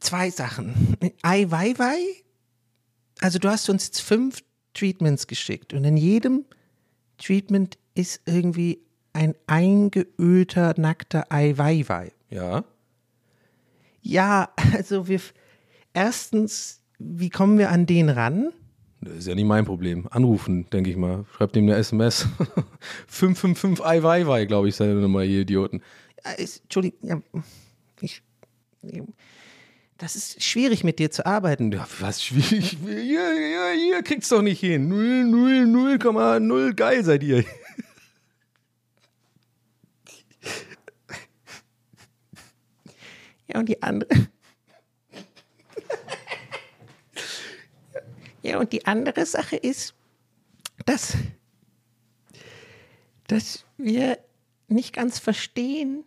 [0.00, 0.96] zwei Sachen.
[1.22, 1.98] Ai Weiwei,
[3.20, 4.42] also du hast uns jetzt fünf
[4.74, 6.44] Treatments geschickt und in jedem
[7.18, 8.80] Treatment ist irgendwie
[9.12, 12.12] ein eingeölter, nackter Ai Weiwei.
[12.30, 12.64] Ja.
[14.08, 15.20] Ja, also wir,
[15.92, 18.52] erstens, wie kommen wir an den ran?
[19.02, 20.08] Das ist ja nicht mein Problem.
[20.10, 21.26] Anrufen, denke ich mal.
[21.36, 22.26] Schreibt ihm eine SMS.
[23.06, 25.82] 555 Ai Weiwei, glaube ich, seine Nummer, ihr Idioten.
[26.24, 27.20] Ja, ist, Entschuldigung, ja,
[28.00, 28.22] ich
[29.98, 31.70] das ist schwierig mit dir zu arbeiten.
[31.72, 32.78] Ja, was schwierig?
[32.86, 34.88] Ihr, ihr, ihr kriegt's doch nicht hin.
[34.88, 37.44] 0, 0, 0,0 geil seid ihr.
[43.48, 44.08] Ja, und die andere.
[48.40, 49.94] Ja, und die andere Sache ist,
[50.86, 51.16] dass,
[53.26, 54.18] dass wir
[54.68, 56.04] nicht ganz verstehen,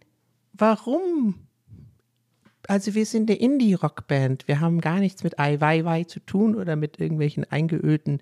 [0.53, 1.47] warum
[2.67, 4.47] also wir sind eine Indie-Rockband.
[4.47, 8.21] Wir haben gar nichts mit Ai Weiwei zu tun oder mit irgendwelchen eingeölten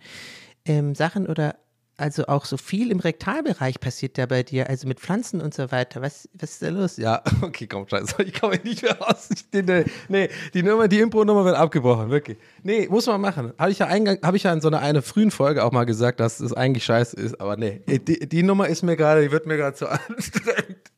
[0.66, 1.56] ähm, Sachen oder
[2.00, 5.72] also auch so viel im Rektalbereich passiert da bei dir, also mit Pflanzen und so
[5.72, 6.02] weiter.
[6.02, 6.98] Was, was ist da los?
[6.98, 8.24] Ja, okay, komm, scheiße.
[8.24, 9.30] Ich komme nicht mehr raus.
[9.34, 12.38] Ich, nee, nee, die Nummer, die Impro-Nummer wird abgebrochen, wirklich.
[12.64, 13.54] Nee, muss man machen.
[13.58, 15.86] Habe ich ja, eingang, hab ich ja in so einer eine frühen Folge auch mal
[15.86, 17.82] gesagt, dass es eigentlich scheiße ist, aber nee.
[17.88, 20.92] Die, die Nummer ist mir gerade, die wird mir gerade zu anstrengend.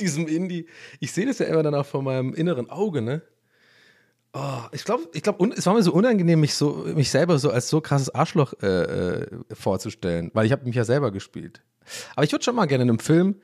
[0.00, 0.68] Diesem Indie.
[1.00, 3.22] Ich sehe das ja immer dann auch vor meinem inneren Auge, ne?
[4.34, 7.50] Oh, ich glaube, ich glaub, es war mir so unangenehm, mich, so, mich selber so
[7.50, 11.60] als so krasses Arschloch äh, äh, vorzustellen, weil ich habe mich ja selber gespielt.
[12.16, 13.36] Aber ich würde schon mal gerne in einem Film,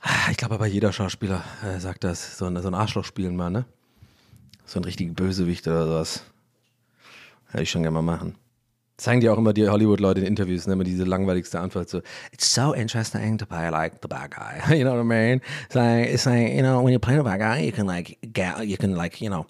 [0.00, 3.36] ah, ich glaube aber jeder Schauspieler äh, sagt das, so ein, so ein Arschloch spielen
[3.36, 3.64] mal, ne?
[4.64, 6.24] So ein richtiger Bösewicht oder sowas.
[7.50, 8.36] Hätte ich schon gerne mal machen.
[8.96, 12.00] Zeigen die auch immer die Hollywood-Leute in Interviews, ne, immer diese langweiligste Antwort so,
[12.32, 14.76] it's so interesting to play like the bad guy.
[14.76, 15.40] you know what I mean?
[15.66, 18.18] It's like, it's like, you know, when you play the bad guy, you can like,
[18.32, 19.46] get, you can like, you know,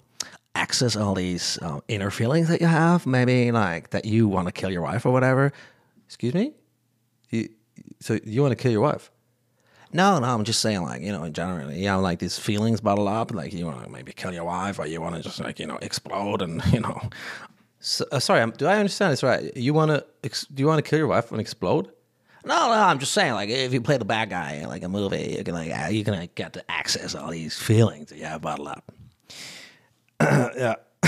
[0.63, 4.51] access all these uh, inner feelings that you have, maybe like that you want to
[4.51, 5.51] kill your wife or whatever.
[6.05, 6.53] Excuse me?
[7.31, 7.49] You,
[7.99, 9.11] so you want to kill your wife?
[9.91, 13.09] No, no, I'm just saying, like, you know, generally, you have like these feelings bottled
[13.09, 15.59] up, like you want to maybe kill your wife or you want to just like,
[15.59, 16.99] you know, explode and, you know.
[17.79, 19.55] So, uh, sorry, do I understand this right?
[19.57, 21.91] You want to, ex- do you want to kill your wife and explode?
[22.45, 24.89] No, no, I'm just saying, like, if you play the bad guy in like a
[24.89, 28.17] movie, you can like, uh, you can like, get to access all these feelings that
[28.17, 28.93] you have bottled up.
[30.59, 30.77] ja.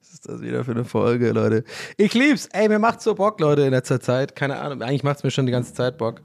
[0.00, 1.64] Was ist das wieder für eine Folge, Leute?
[1.96, 2.46] Ich lieb's.
[2.52, 4.36] Ey, mir macht's so Bock, Leute, in letzter Zeit.
[4.36, 6.20] Keine Ahnung, eigentlich macht's mir schon die ganze Zeit Bock.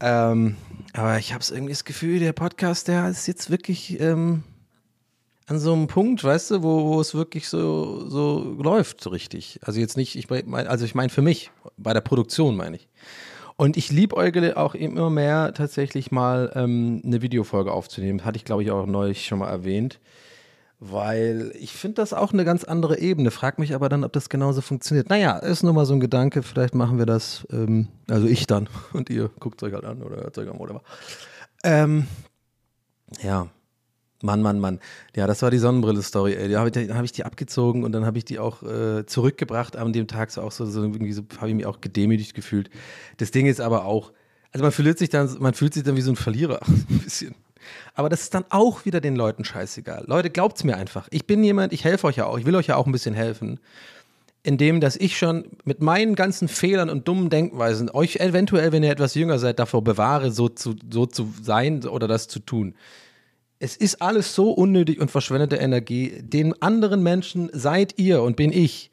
[0.00, 0.56] Ähm,
[0.92, 4.44] aber ich hab's irgendwie das Gefühl, der Podcast, der ist jetzt wirklich ähm,
[5.46, 9.58] an so einem Punkt, weißt du, wo, wo es wirklich so, so läuft, so richtig.
[9.62, 12.88] Also jetzt nicht, ich mein, also ich meine für mich, bei der Produktion meine ich.
[13.60, 18.24] Und ich liebäugle auch immer mehr tatsächlich mal ähm, eine Videofolge aufzunehmen.
[18.24, 20.00] Hatte ich, glaube ich, auch neulich schon mal erwähnt.
[20.78, 23.30] Weil ich finde das auch eine ganz andere Ebene.
[23.30, 25.10] Frag mich aber dann, ob das genauso funktioniert.
[25.10, 26.42] Naja, ist nur mal so ein Gedanke.
[26.42, 28.66] Vielleicht machen wir das, ähm, also ich dann.
[28.94, 30.80] Und ihr guckt euch halt an oder hört euch an, oder
[31.62, 32.06] ähm,
[33.22, 33.48] Ja,
[34.22, 34.80] Mann, Mann, Mann.
[35.16, 36.50] Ja, das war die Sonnenbrille-Story, ey.
[36.50, 39.76] Da habe ich, hab ich, die abgezogen und dann habe ich die auch äh, zurückgebracht
[39.76, 40.30] an dem Tag.
[40.30, 42.70] So auch so, so irgendwie so, habe ich mich auch gedemütigt gefühlt.
[43.16, 44.12] Das Ding ist aber auch,
[44.52, 47.34] also man fühlt sich dann, man fühlt sich dann wie so ein Verlierer, ein bisschen.
[47.94, 50.04] Aber das ist dann auch wieder den Leuten scheißegal.
[50.06, 51.08] Leute, glaubt's mir einfach.
[51.10, 53.14] Ich bin jemand, ich helfe euch ja auch, ich will euch ja auch ein bisschen
[53.14, 53.58] helfen.
[54.42, 58.90] Indem, dass ich schon mit meinen ganzen Fehlern und dummen Denkweisen euch eventuell, wenn ihr
[58.90, 62.74] etwas jünger seid, davor bewahre, so zu, so zu sein oder das zu tun
[63.60, 66.22] es ist alles so unnötig und verschwendete Energie.
[66.22, 68.90] Den anderen Menschen seid ihr und bin ich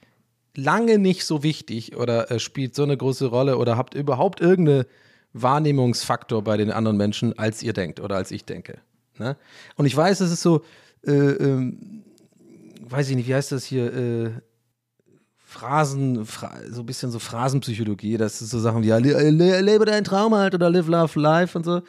[0.55, 4.83] lange nicht so wichtig oder äh, spielt so eine große Rolle oder habt überhaupt irgendeinen
[5.31, 8.79] Wahrnehmungsfaktor bei den anderen Menschen, als ihr denkt oder als ich denke.
[9.17, 9.37] Ne?
[9.75, 10.63] Und ich weiß, es ist so,
[11.05, 12.03] äh, ähm,
[12.81, 14.31] weiß ich nicht, wie heißt das hier, äh,
[15.37, 20.03] Phrasen, Phra so ein bisschen so Phrasenpsychologie, das ist so Sachen wie, ja, lebe deinen
[20.03, 21.81] Traum halt oder live, love, life und so.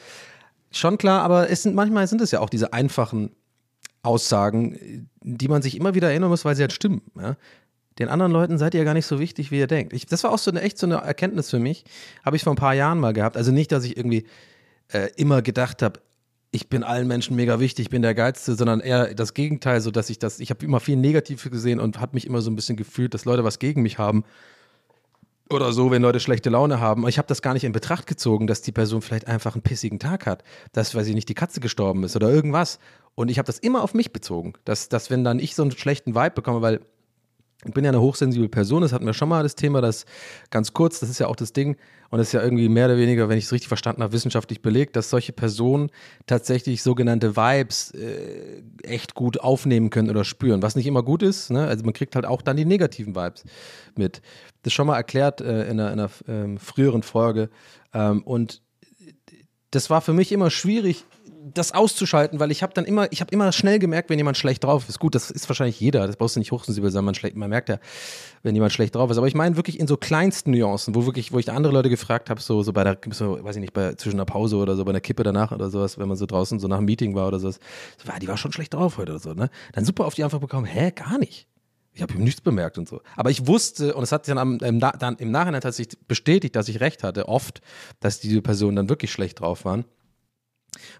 [0.70, 3.30] Schon klar, aber es sind manchmal sind es ja auch diese einfachen
[4.02, 7.02] Aussagen, die man sich immer wieder erinnern muss, weil sie halt stimmen.
[7.16, 7.36] Ja?
[7.98, 9.92] Den anderen Leuten seid ihr ja gar nicht so wichtig, wie ihr denkt.
[9.92, 11.84] Ich, das war auch so eine echt so eine Erkenntnis für mich.
[12.24, 13.36] Habe ich vor ein paar Jahren mal gehabt.
[13.36, 14.24] Also nicht, dass ich irgendwie
[14.92, 16.00] äh, immer gedacht habe,
[16.50, 19.90] ich bin allen Menschen mega wichtig, ich bin der Geilste, sondern eher das Gegenteil, so
[19.90, 22.56] dass ich das, ich habe immer viel Negatives gesehen und habe mich immer so ein
[22.56, 24.24] bisschen gefühlt, dass Leute was gegen mich haben
[25.50, 27.06] oder so, wenn Leute schlechte Laune haben.
[27.08, 29.98] Ich habe das gar nicht in Betracht gezogen, dass die Person vielleicht einfach einen pissigen
[29.98, 30.42] Tag hat,
[30.72, 32.78] dass, weiß ich nicht, die Katze gestorben ist oder irgendwas.
[33.14, 35.72] Und ich habe das immer auf mich bezogen, dass, dass wenn dann ich so einen
[35.72, 36.80] schlechten Vibe bekomme, weil
[37.64, 40.06] ich bin ja eine hochsensible Person, das hatten wir schon mal das Thema, das
[40.50, 41.76] ganz kurz, das ist ja auch das Ding
[42.08, 44.62] und das ist ja irgendwie mehr oder weniger, wenn ich es richtig verstanden habe, wissenschaftlich
[44.62, 45.90] belegt, dass solche Personen
[46.26, 51.50] tatsächlich sogenannte Vibes äh, echt gut aufnehmen können oder spüren, was nicht immer gut ist,
[51.50, 51.66] ne?
[51.66, 53.44] also man kriegt halt auch dann die negativen Vibes
[53.96, 54.22] mit.
[54.62, 57.50] Das schon mal erklärt äh, in einer, in einer ähm, früheren Folge
[57.92, 58.62] ähm, und
[59.70, 61.04] das war für mich immer schwierig,
[61.54, 64.64] das auszuschalten, weil ich habe dann immer, ich habe immer schnell gemerkt, wenn jemand schlecht
[64.64, 64.98] drauf ist.
[64.98, 67.68] Gut, das ist wahrscheinlich jeder, das brauchst du nicht hochsensibel sein, man, schlecht, man merkt
[67.68, 67.78] ja,
[68.42, 69.18] wenn jemand schlecht drauf ist.
[69.18, 72.30] Aber ich meine wirklich in so kleinsten Nuancen, wo wirklich, wo ich andere Leute gefragt
[72.30, 74.84] habe, so, so bei der, so, weiß ich nicht, bei zwischen einer Pause oder so,
[74.84, 77.28] bei einer Kippe danach oder sowas, wenn man so draußen so nach einem Meeting war
[77.28, 77.58] oder sowas,
[78.02, 79.50] so, war, die war schon schlecht drauf heute oder so, ne?
[79.72, 81.46] Dann super auf die Antwort bekommen, hä, gar nicht.
[81.94, 83.00] Ich habe ihm nichts bemerkt und so.
[83.16, 86.54] Aber ich wusste, und es hat sich dann, am, im, dann im Nachhinein tatsächlich bestätigt,
[86.54, 87.60] dass ich recht hatte, oft,
[87.98, 89.84] dass diese Personen dann wirklich schlecht drauf waren.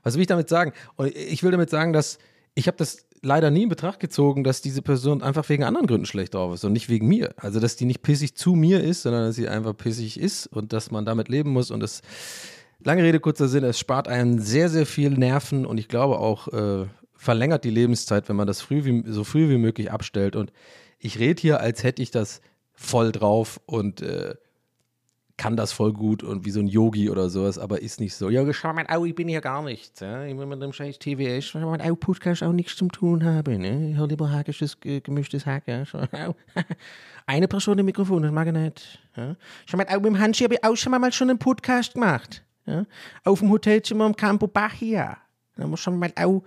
[0.02, 0.72] Was will ich damit sagen?
[0.96, 2.18] Und ich will damit sagen, dass
[2.54, 6.06] ich habe das leider nie in Betracht gezogen, dass diese Person einfach wegen anderen Gründen
[6.06, 7.34] schlecht drauf ist und nicht wegen mir.
[7.36, 10.72] Also, dass die nicht pissig zu mir ist, sondern dass sie einfach pissig ist und
[10.72, 11.70] dass man damit leben muss.
[11.70, 12.02] Und das,
[12.80, 16.48] lange Rede, kurzer Sinn, es spart einen sehr, sehr viel Nerven und ich glaube auch
[16.48, 20.36] äh, verlängert die Lebenszeit, wenn man das früh wie, so früh wie möglich abstellt.
[20.36, 20.52] Und
[20.98, 22.40] ich rede hier, als hätte ich das
[22.74, 24.36] voll drauf und äh,
[25.38, 28.28] kann das voll gut und wie so ein Yogi oder sowas, aber ist nicht so.
[28.28, 30.00] Ja, schau mal, au, ich bin hier gar nichts.
[30.00, 30.24] Ja.
[30.24, 33.60] Ich will mit dem scheiß TVS, schau mal, au, Podcast auch nichts zum tun haben.
[33.60, 33.90] Ne?
[33.90, 35.62] Ich höre lieber hackisches, äh, gemischtes Hack.
[35.66, 35.84] Ja.
[37.26, 38.98] Eine Person im Mikrofon, das mag ich nicht.
[39.16, 39.36] Ja.
[39.66, 42.44] Schau mal, au, mit dem Hansi habe ich auch schon mal schon einen Podcast gemacht.
[42.66, 42.84] Ja.
[43.24, 45.16] Auf dem Hotelzimmer im Campo Bachia.
[45.54, 46.42] Da wir schon mal auch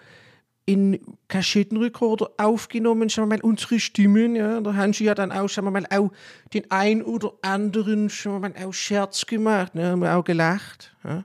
[0.65, 4.61] in Kassettenrekorder aufgenommen, sagen wir mal, unsere Stimmen, ja.
[4.61, 6.11] Der Hansi hat dann auch, sagen wir mal, auch
[6.53, 10.95] den ein oder anderen, sagen wir mal, auch Scherz gemacht, ne, haben wir auch gelacht,
[11.03, 11.23] ja.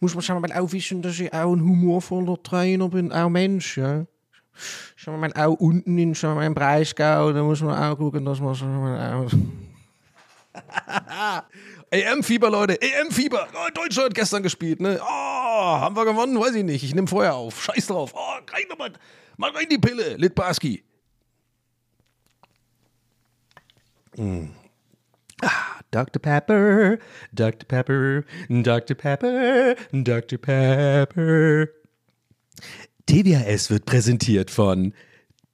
[0.00, 3.28] Muss man, sagen wir mal, auch wissen, dass ich auch ein humorvoller Trainer bin, auch
[3.28, 4.06] Mensch, ja.
[4.96, 7.96] Sagen wir mal, auch unten in, sagen wir mal, im Breisgau, da muss man auch
[7.96, 9.30] gucken, dass man, sagen wir mal, auch
[11.90, 13.48] EM-Fieber, Leute, EM-Fieber.
[13.54, 15.00] Oh, Deutschland gestern gespielt, ne?
[15.02, 16.38] Oh, haben wir gewonnen?
[16.38, 16.82] Weiß ich nicht.
[16.82, 17.62] Ich nehme Feuer auf.
[17.62, 18.12] Scheiß drauf.
[18.14, 18.92] Oh, rein nochmal.
[19.36, 20.82] Mal rein die Pille, Litbarski.
[24.16, 24.48] Mm.
[25.42, 26.20] Ah, Dr.
[26.20, 26.98] Pepper,
[27.32, 27.66] Dr.
[27.66, 28.96] Pepper, Dr.
[28.96, 30.38] Pepper, Dr.
[30.38, 31.68] Pepper.
[33.06, 34.92] TWHS wird präsentiert von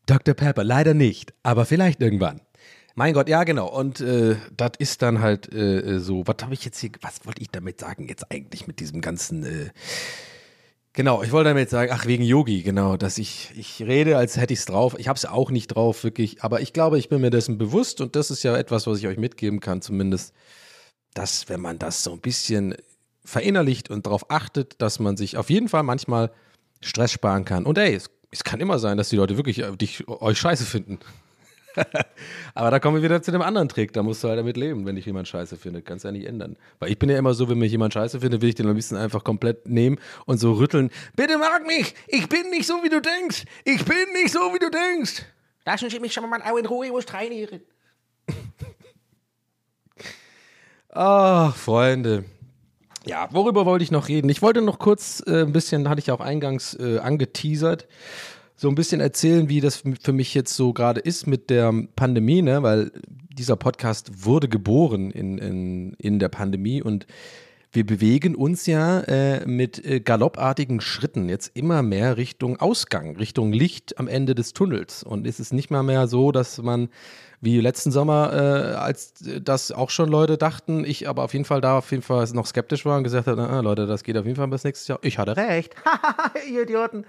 [0.07, 0.35] Dr.
[0.35, 0.65] Pepper.
[0.65, 2.41] Leider nicht, aber vielleicht irgendwann.
[2.99, 3.69] Mein Gott, ja, genau.
[3.69, 6.27] Und äh, das ist dann halt äh, so.
[6.27, 9.45] Was habe ich jetzt hier, was wollte ich damit sagen jetzt eigentlich mit diesem ganzen.
[9.45, 9.71] Äh,
[10.95, 14.55] genau, ich wollte damit sagen, ach, wegen Yogi, genau, dass ich, ich rede, als hätte
[14.55, 14.97] ich es drauf.
[14.99, 16.43] Ich habe es auch nicht drauf, wirklich.
[16.43, 19.07] Aber ich glaube, ich bin mir dessen bewusst und das ist ja etwas, was ich
[19.07, 20.33] euch mitgeben kann, zumindest,
[21.13, 22.77] dass, wenn man das so ein bisschen
[23.27, 26.33] verinnerlicht und darauf achtet, dass man sich auf jeden Fall manchmal
[26.81, 27.67] Stress sparen kann.
[27.67, 30.65] Und ey, es, es kann immer sein, dass die Leute wirklich äh, dich, euch scheiße
[30.65, 30.99] finden.
[32.55, 33.93] Aber da kommen wir wieder zu dem anderen Trick.
[33.93, 35.85] Da musst du halt damit leben, wenn dich jemand scheiße findet.
[35.85, 36.57] Kannst du ja nicht ändern.
[36.79, 38.75] Weil ich bin ja immer so, wenn mich jemand scheiße findet, will ich den am
[38.75, 40.91] liebsten einfach komplett nehmen und so rütteln.
[41.15, 41.95] Bitte mag mich!
[42.09, 43.45] Ich bin nicht so, wie du denkst!
[43.65, 45.25] Ich bin nicht so, wie du denkst!
[45.65, 47.61] Lassen Sie mich schon mal auch in Ruhe was trainieren.
[50.91, 52.25] Ach, Freunde.
[53.05, 54.29] Ja, worüber wollte ich noch reden?
[54.29, 57.87] Ich wollte noch kurz äh, ein bisschen, hatte ich ja auch eingangs äh, angeteasert,
[58.57, 62.43] so ein bisschen erzählen, wie das für mich jetzt so gerade ist mit der Pandemie,
[62.43, 62.63] ne?
[62.63, 62.91] weil
[63.29, 67.07] dieser Podcast wurde geboren in, in, in der Pandemie und
[67.73, 73.53] wir bewegen uns ja äh, mit äh, galoppartigen Schritten jetzt immer mehr Richtung Ausgang, Richtung
[73.53, 75.03] Licht am Ende des Tunnels.
[75.03, 76.89] Und es ist nicht mal mehr so, dass man
[77.43, 81.61] wie letzten Sommer, äh, als das auch schon Leute dachten, ich aber auf jeden Fall
[81.61, 84.25] da auf jeden Fall noch skeptisch war und gesagt habe, na, Leute, das geht auf
[84.25, 84.99] jeden Fall bis nächstes Jahr.
[85.03, 85.75] Ich hatte recht.
[86.51, 87.05] Ihr Idioten.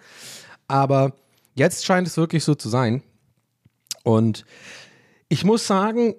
[0.67, 1.13] Aber
[1.57, 3.03] jetzt scheint es wirklich so zu sein.
[4.03, 4.45] Und
[5.27, 6.15] ich muss sagen,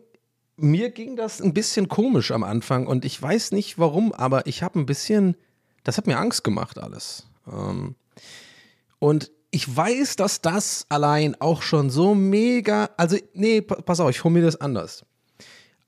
[0.57, 4.63] mir ging das ein bisschen komisch am Anfang und ich weiß nicht warum, aber ich
[4.63, 5.37] habe ein bisschen,
[5.85, 7.27] das hat mir Angst gemacht alles.
[7.51, 7.95] Ähm,
[8.99, 14.19] und ich weiß, dass das allein auch schon so mega, also nee, pass auf, ich
[14.19, 15.07] formuliere das anders.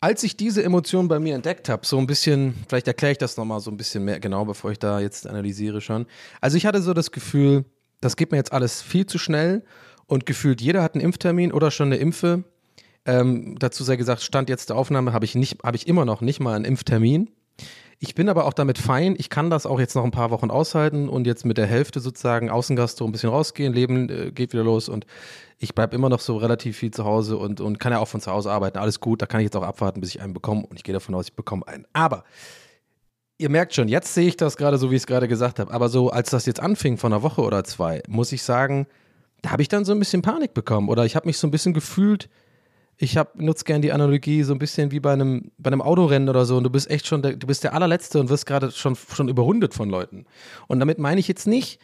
[0.01, 3.37] Als ich diese Emotion bei mir entdeckt habe, so ein bisschen, vielleicht erkläre ich das
[3.37, 6.07] nochmal so ein bisschen mehr genau, bevor ich da jetzt analysiere schon.
[6.41, 7.67] Also ich hatte so das Gefühl,
[8.01, 9.63] das geht mir jetzt alles viel zu schnell
[10.07, 12.45] und gefühlt jeder hat einen Impftermin oder schon eine Impfe.
[13.07, 16.21] Ähm, dazu sei gesagt, Stand jetzt der Aufnahme habe ich nicht, habe ich immer noch
[16.21, 17.31] nicht mal einen Impftermin.
[18.03, 19.15] Ich bin aber auch damit fein.
[19.19, 22.01] Ich kann das auch jetzt noch ein paar Wochen aushalten und jetzt mit der Hälfte
[22.01, 23.75] sozusagen Außengastro ein bisschen rausgehen.
[23.75, 25.05] Leben äh, geht wieder los und
[25.59, 28.23] ich bleibe immer noch so relativ viel zu Hause und, und kann ja auch von
[28.23, 28.79] zu Hause arbeiten.
[28.79, 30.95] Alles gut, da kann ich jetzt auch abwarten, bis ich einen bekomme und ich gehe
[30.95, 31.87] davon aus, ich bekomme einen.
[31.93, 32.25] Aber
[33.41, 35.73] ihr merkt schon, jetzt sehe ich das gerade so, wie ich es gerade gesagt habe.
[35.73, 38.87] Aber so, als das jetzt anfing von einer Woche oder zwei, muss ich sagen,
[39.43, 41.51] da habe ich dann so ein bisschen Panik bekommen oder ich habe mich so ein
[41.51, 42.29] bisschen gefühlt,
[42.99, 46.45] ich nutze gerne die Analogie so ein bisschen wie bei einem, bei einem Autorennen oder
[46.45, 48.95] so und du bist echt schon, der, du bist der allerletzte und wirst gerade schon,
[48.95, 50.27] schon überrundet von Leuten.
[50.69, 51.81] Und damit meine ich jetzt nicht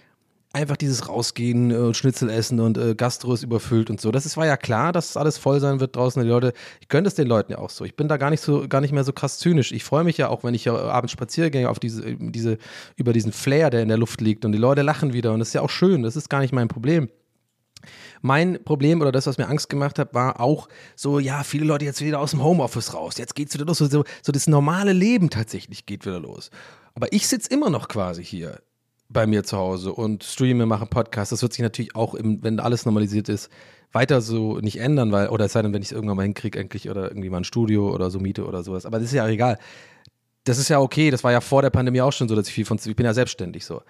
[0.57, 4.11] einfach dieses Rausgehen und äh, Schnitzel essen und äh, Gastro ist überfüllt und so.
[4.11, 6.23] Das ist, war ja klar, dass alles voll sein wird draußen.
[6.23, 7.85] Die Leute, ich gönne es den Leuten ja auch so.
[7.85, 9.71] Ich bin da gar nicht so, gar nicht mehr so krass zynisch.
[9.73, 12.57] Ich freue mich ja auch, wenn ich ja abends Spaziergänge auf diese, diese,
[12.97, 15.49] über diesen Flair, der in der Luft liegt und die Leute lachen wieder und das
[15.49, 16.03] ist ja auch schön.
[16.03, 17.11] Das ist gar nicht mein Problem.
[18.23, 21.85] Mein Problem oder das, was mir Angst gemacht hat, war auch so, ja, viele Leute
[21.85, 23.19] jetzt wieder aus dem Homeoffice raus.
[23.19, 23.79] Jetzt geht's wieder los.
[23.79, 26.51] So, so das normale Leben tatsächlich geht wieder los.
[26.95, 28.59] Aber ich sitze immer noch quasi hier
[29.09, 31.33] bei mir zu Hause und streame, mache Podcast.
[31.33, 33.51] Das wird sich natürlich auch, im, wenn alles normalisiert ist,
[33.93, 36.59] weiter so nicht ändern, weil, oder es sei denn, wenn ich es irgendwann mal hinkriege,
[36.59, 38.85] endlich oder irgendwie mal ein Studio oder so miete oder sowas.
[38.85, 39.59] Aber das ist ja egal.
[40.45, 42.55] Das ist ja okay, das war ja vor der Pandemie auch schon so, dass ich
[42.55, 43.83] viel von, ich bin ja selbstständig so.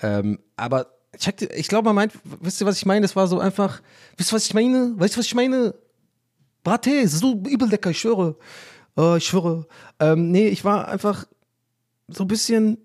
[0.00, 0.86] Ähm, aber
[1.18, 3.02] check, ich glaube, man meint, wisst ihr, was ich meine?
[3.02, 3.82] Das war so einfach,
[4.16, 4.94] wisst ihr, was ich meine?
[4.96, 5.74] Weißt du, was ich meine?
[6.62, 8.36] Brate, so übel lecker, ich schwöre.
[8.96, 9.66] Oh, ich schwöre.
[9.98, 11.26] Ähm, nee, ich war einfach
[12.08, 12.78] so ein bisschen,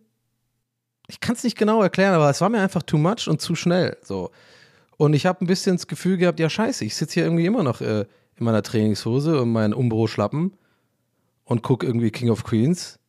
[1.08, 3.56] ich kann es nicht genau erklären, aber es war mir einfach too much und zu
[3.56, 3.98] schnell.
[4.02, 4.32] So.
[4.98, 7.64] Und ich habe ein bisschen das Gefühl gehabt, ja scheiße, ich sitze hier irgendwie immer
[7.64, 8.06] noch äh,
[8.38, 10.54] in meiner Trainingshose und meinen Umbro-Schlappen
[11.44, 13.00] und gucke irgendwie King of Queens.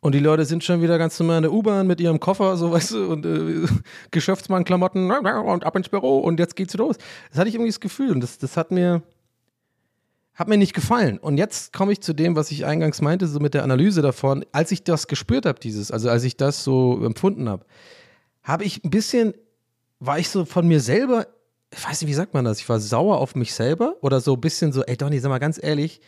[0.00, 2.72] Und die Leute sind schon wieder ganz normal in der U-Bahn mit ihrem Koffer, so
[2.72, 3.66] weißt du, und äh,
[4.10, 5.10] Geschäftsmann-Klamotten
[5.46, 6.96] und ab ins Büro und jetzt geht's los.
[7.30, 9.02] Das hatte ich irgendwie das Gefühl und das, das hat mir,
[10.34, 11.18] hat mir nicht gefallen.
[11.18, 14.44] Und jetzt komme ich zu dem, was ich eingangs meinte, so mit der Analyse davon.
[14.52, 17.66] Als ich das gespürt habe, dieses, also als ich das so empfunden habe,
[18.42, 19.34] habe ich ein bisschen,
[20.00, 21.26] war ich so von mir selber,
[21.70, 24.34] ich weiß nicht, wie sagt man das, ich war sauer auf mich selber oder so
[24.34, 26.00] ein bisschen so, ey Donny, sag mal ganz ehrlich,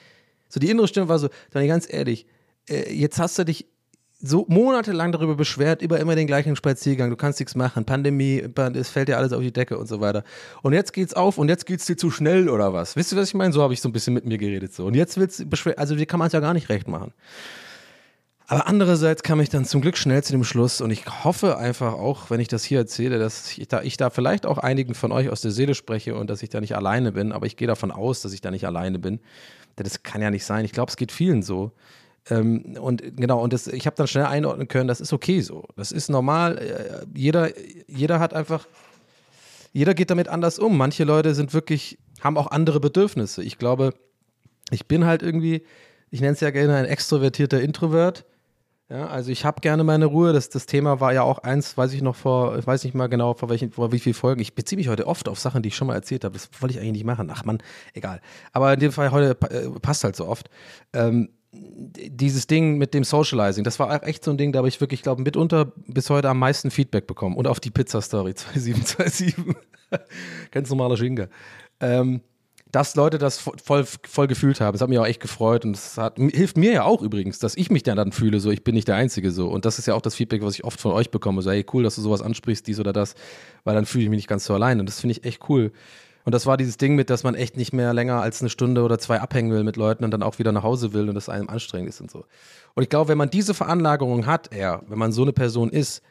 [0.49, 2.27] so die innere Stimme war so, Donny, ganz ehrlich,
[2.69, 3.67] äh, jetzt hast du dich
[4.27, 8.43] so monatelang darüber beschwert, über immer den gleichen Spaziergang, du kannst nichts machen, Pandemie,
[8.75, 10.25] es fällt dir alles auf die Decke und so weiter.
[10.63, 12.97] Und jetzt geht's auf und jetzt geht's dir zu schnell oder was?
[12.97, 13.53] Wisst ihr, was ich meine?
[13.53, 14.87] So habe ich so ein bisschen mit mir geredet so.
[14.87, 17.13] Und jetzt willst du beschweren, also wie kann man es ja gar nicht recht machen.
[18.47, 21.95] Aber andererseits kam ich dann zum Glück schnell zu dem Schluss und ich hoffe einfach
[21.95, 25.13] auch, wenn ich das hier erzähle, dass ich da, ich da vielleicht auch einigen von
[25.13, 27.69] euch aus der Seele spreche und dass ich da nicht alleine bin, aber ich gehe
[27.69, 29.21] davon aus, dass ich da nicht alleine bin.
[29.79, 30.65] Denn das kann ja nicht sein.
[30.65, 31.73] Ich glaube, es geht vielen so.
[32.31, 35.65] Ähm, und genau, und das, ich habe dann schnell einordnen können, das ist okay so.
[35.77, 36.59] Das ist normal.
[36.59, 37.51] Äh, jeder,
[37.89, 38.67] jeder hat einfach,
[39.73, 40.77] jeder geht damit anders um.
[40.77, 43.43] Manche Leute sind wirklich, haben auch andere Bedürfnisse.
[43.43, 43.93] Ich glaube,
[44.71, 45.65] ich bin halt irgendwie,
[46.11, 48.25] ich nenne es ja gerne ein extrovertierter Introvert.
[48.91, 50.33] Ja, also ich habe gerne meine Ruhe.
[50.33, 53.09] Das, das Thema war ja auch eins, weiß ich noch vor, ich weiß nicht mal
[53.09, 54.41] genau, vor, welchen, vor wie vielen Folgen.
[54.41, 56.35] Ich beziehe mich heute oft auf Sachen, die ich schon mal erzählt habe.
[56.35, 57.31] Das wollte ich eigentlich nicht machen.
[57.33, 57.59] Ach man,
[57.95, 58.21] egal.
[58.53, 60.51] Aber in dem Fall heute äh, passt halt so oft.
[60.93, 64.81] Ähm, dieses Ding mit dem Socializing, das war echt so ein Ding, da habe ich
[64.81, 67.37] wirklich, glaube mitunter bis heute am meisten Feedback bekommen.
[67.37, 69.35] Und auf die Pizza-Story 2727.
[70.51, 71.29] Ganz normaler Schinker.
[71.81, 72.21] Ähm,
[72.75, 74.73] dass Leute das voll, voll gefühlt haben.
[74.73, 77.71] Das hat mich auch echt gefreut und es hilft mir ja auch übrigens, dass ich
[77.71, 79.49] mich dann fühle, so ich bin nicht der Einzige so.
[79.49, 81.41] Und das ist ja auch das Feedback, was ich oft von euch bekomme.
[81.43, 83.15] So, hey, cool, dass du sowas ansprichst, dies oder das,
[83.63, 84.81] weil dann fühle ich mich nicht ganz so allein.
[84.81, 85.71] Und das finde ich echt cool.
[86.25, 88.83] Und das war dieses Ding mit, dass man echt nicht mehr länger als eine Stunde
[88.83, 91.29] oder zwei abhängen will mit Leuten und dann auch wieder nach Hause will und das
[91.29, 92.25] einem anstrengend ist und so.
[92.75, 96.03] Und ich glaube, wenn man diese Veranlagerung hat, eher, wenn man so eine Person ist,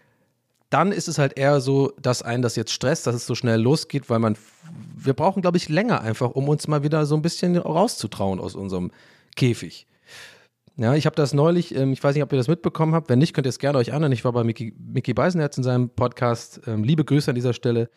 [0.69, 3.61] dann ist es halt eher so, dass einen das jetzt stresst, dass es so schnell
[3.61, 4.35] losgeht, weil man,
[4.95, 8.55] wir brauchen, glaube ich, länger einfach, um uns mal wieder so ein bisschen rauszutrauen aus
[8.55, 8.91] unserem
[9.35, 9.87] Käfig.
[10.75, 13.07] Ja, ich habe das neulich, ähm, ich weiß nicht, ob ihr das mitbekommen habt.
[13.09, 14.11] Wenn nicht, könnt ihr es gerne euch anhören.
[14.11, 16.61] Ich war bei Mickey, Mickey Beisenherz in seinem Podcast.
[16.65, 17.89] Ähm, liebe Grüße an dieser Stelle.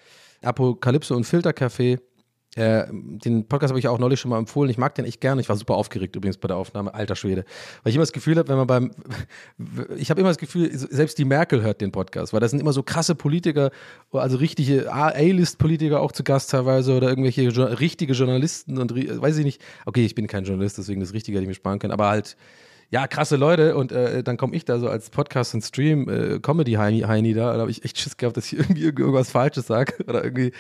[0.43, 1.99] Apokalypse und Filtercafé.
[2.57, 4.71] Äh, den Podcast habe ich auch neulich schon mal empfohlen.
[4.71, 5.43] Ich mag den echt gerne.
[5.43, 6.95] Ich war super aufgeregt übrigens bei der Aufnahme.
[6.95, 7.45] Alter Schwede.
[7.83, 8.91] Weil ich immer das Gefühl habe, wenn man beim.
[9.97, 12.73] Ich habe immer das Gefühl, selbst die Merkel hört den Podcast, weil da sind immer
[12.73, 13.71] so krasse Politiker,
[14.11, 19.45] also richtige A-List-Politiker auch zu Gast teilweise oder irgendwelche jo richtige Journalisten und weiß ich
[19.45, 19.63] nicht.
[19.85, 22.37] Okay, ich bin kein Journalist, deswegen das Richtige hätte ich mir sparen können, aber halt
[22.91, 23.77] ja, krasse Leute.
[23.77, 27.61] Und äh, dann komme ich da so als Podcast und Stream äh, Comedy-Heini da, da
[27.61, 30.53] habe ich echt Schiss gehabt, dass ich irgendwie irgendwas Falsches sage oder irgendwie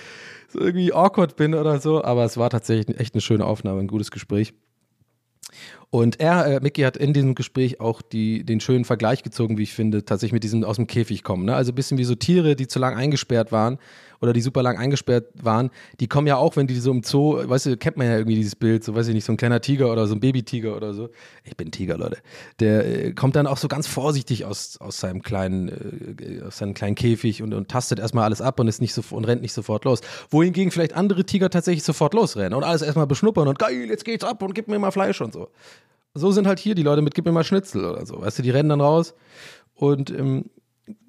[0.48, 3.88] so irgendwie awkward bin oder so, aber es war tatsächlich echt eine schöne Aufnahme, ein
[3.88, 4.54] gutes Gespräch.
[5.90, 9.62] Und er, äh, Mickey, hat in diesem Gespräch auch die, den schönen Vergleich gezogen, wie
[9.62, 11.44] ich finde, tatsächlich mit diesem aus dem Käfig kommen.
[11.44, 11.54] Ne?
[11.54, 13.78] Also ein bisschen wie so Tiere, die zu lang eingesperrt waren
[14.20, 15.70] oder die super lang eingesperrt waren,
[16.00, 18.36] die kommen ja auch, wenn die so im Zoo, weißt du, kennt man ja irgendwie
[18.36, 20.94] dieses Bild, so weiß ich nicht, so ein kleiner Tiger oder so ein Babytiger oder
[20.94, 21.10] so.
[21.44, 22.18] Ich bin Tiger, Leute.
[22.60, 26.74] Der äh, kommt dann auch so ganz vorsichtig aus, aus seinem kleinen, äh, aus seinem
[26.74, 29.52] kleinen Käfig und, und tastet erstmal alles ab und ist nicht so und rennt nicht
[29.52, 30.00] sofort los.
[30.30, 34.24] Wohingegen vielleicht andere Tiger tatsächlich sofort losrennen und alles erstmal beschnuppern und geil, jetzt geht's
[34.24, 35.35] ab und gib mir mal Fleisch und so
[36.14, 38.20] so sind halt hier die Leute mit, gib mir mal Schnitzel oder so.
[38.20, 39.14] Weißt du, die rennen dann raus.
[39.74, 40.46] Und ähm,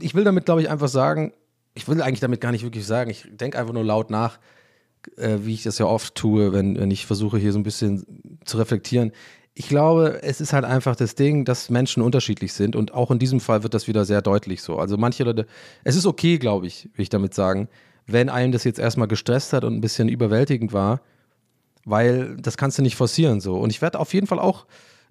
[0.02, 1.34] ich will damit, glaube ich, einfach sagen,
[1.76, 4.40] ich will eigentlich damit gar nicht wirklich sagen, ich denke einfach nur laut nach,
[5.16, 8.40] äh, wie ich das ja oft tue, wenn, wenn ich versuche, hier so ein bisschen
[8.46, 9.12] zu reflektieren.
[9.54, 13.20] Ich glaube, es ist halt einfach das Ding, dass Menschen unterschiedlich sind und auch in
[13.20, 14.78] diesem Fall wird das wieder sehr deutlich so.
[14.78, 15.48] Also manche Leute,
[15.84, 17.70] es ist okay, glaube ich, will ich damit sagen,
[18.06, 21.02] wenn einem das jetzt erstmal gestresst hat und ein bisschen überwältigend war,
[21.88, 23.58] weil das kannst du nicht forcieren so.
[23.58, 24.66] Und ich werde auf jeden Fall auch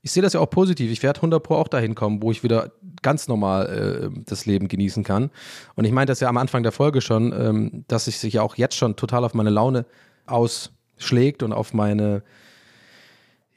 [0.07, 0.93] ich sehe das ja auch positiv.
[0.93, 2.71] Ich werde 100 Pro auch dahin kommen, wo ich wieder
[3.03, 5.31] ganz normal äh, das Leben genießen kann.
[5.75, 8.43] Und ich meinte das ja am Anfang der Folge schon, ähm, dass es sich ja
[8.43, 9.85] auch jetzt schon total auf meine Laune
[10.27, 12.23] ausschlägt und auf meine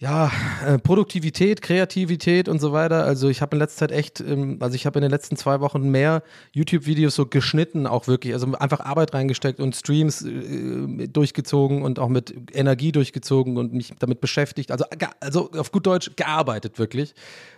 [0.01, 0.31] ja,
[0.65, 3.03] äh, Produktivität, Kreativität und so weiter.
[3.03, 5.59] Also ich habe in letzter Zeit echt, ähm, also ich habe in den letzten zwei
[5.59, 6.23] Wochen mehr
[6.53, 12.07] YouTube-Videos so geschnitten, auch wirklich, also einfach Arbeit reingesteckt und Streams äh, durchgezogen und auch
[12.07, 14.71] mit Energie durchgezogen und mich damit beschäftigt.
[14.71, 14.85] Also,
[15.19, 17.13] also auf gut Deutsch gearbeitet wirklich.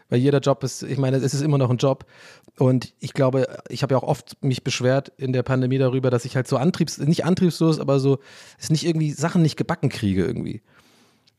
[0.09, 2.05] Weil jeder Job ist, ich meine, es ist immer noch ein Job.
[2.57, 6.25] Und ich glaube, ich habe ja auch oft mich beschwert in der Pandemie darüber, dass
[6.25, 8.19] ich halt so antriebs, nicht antriebslos, aber so,
[8.59, 10.63] es nicht irgendwie Sachen nicht gebacken kriege irgendwie.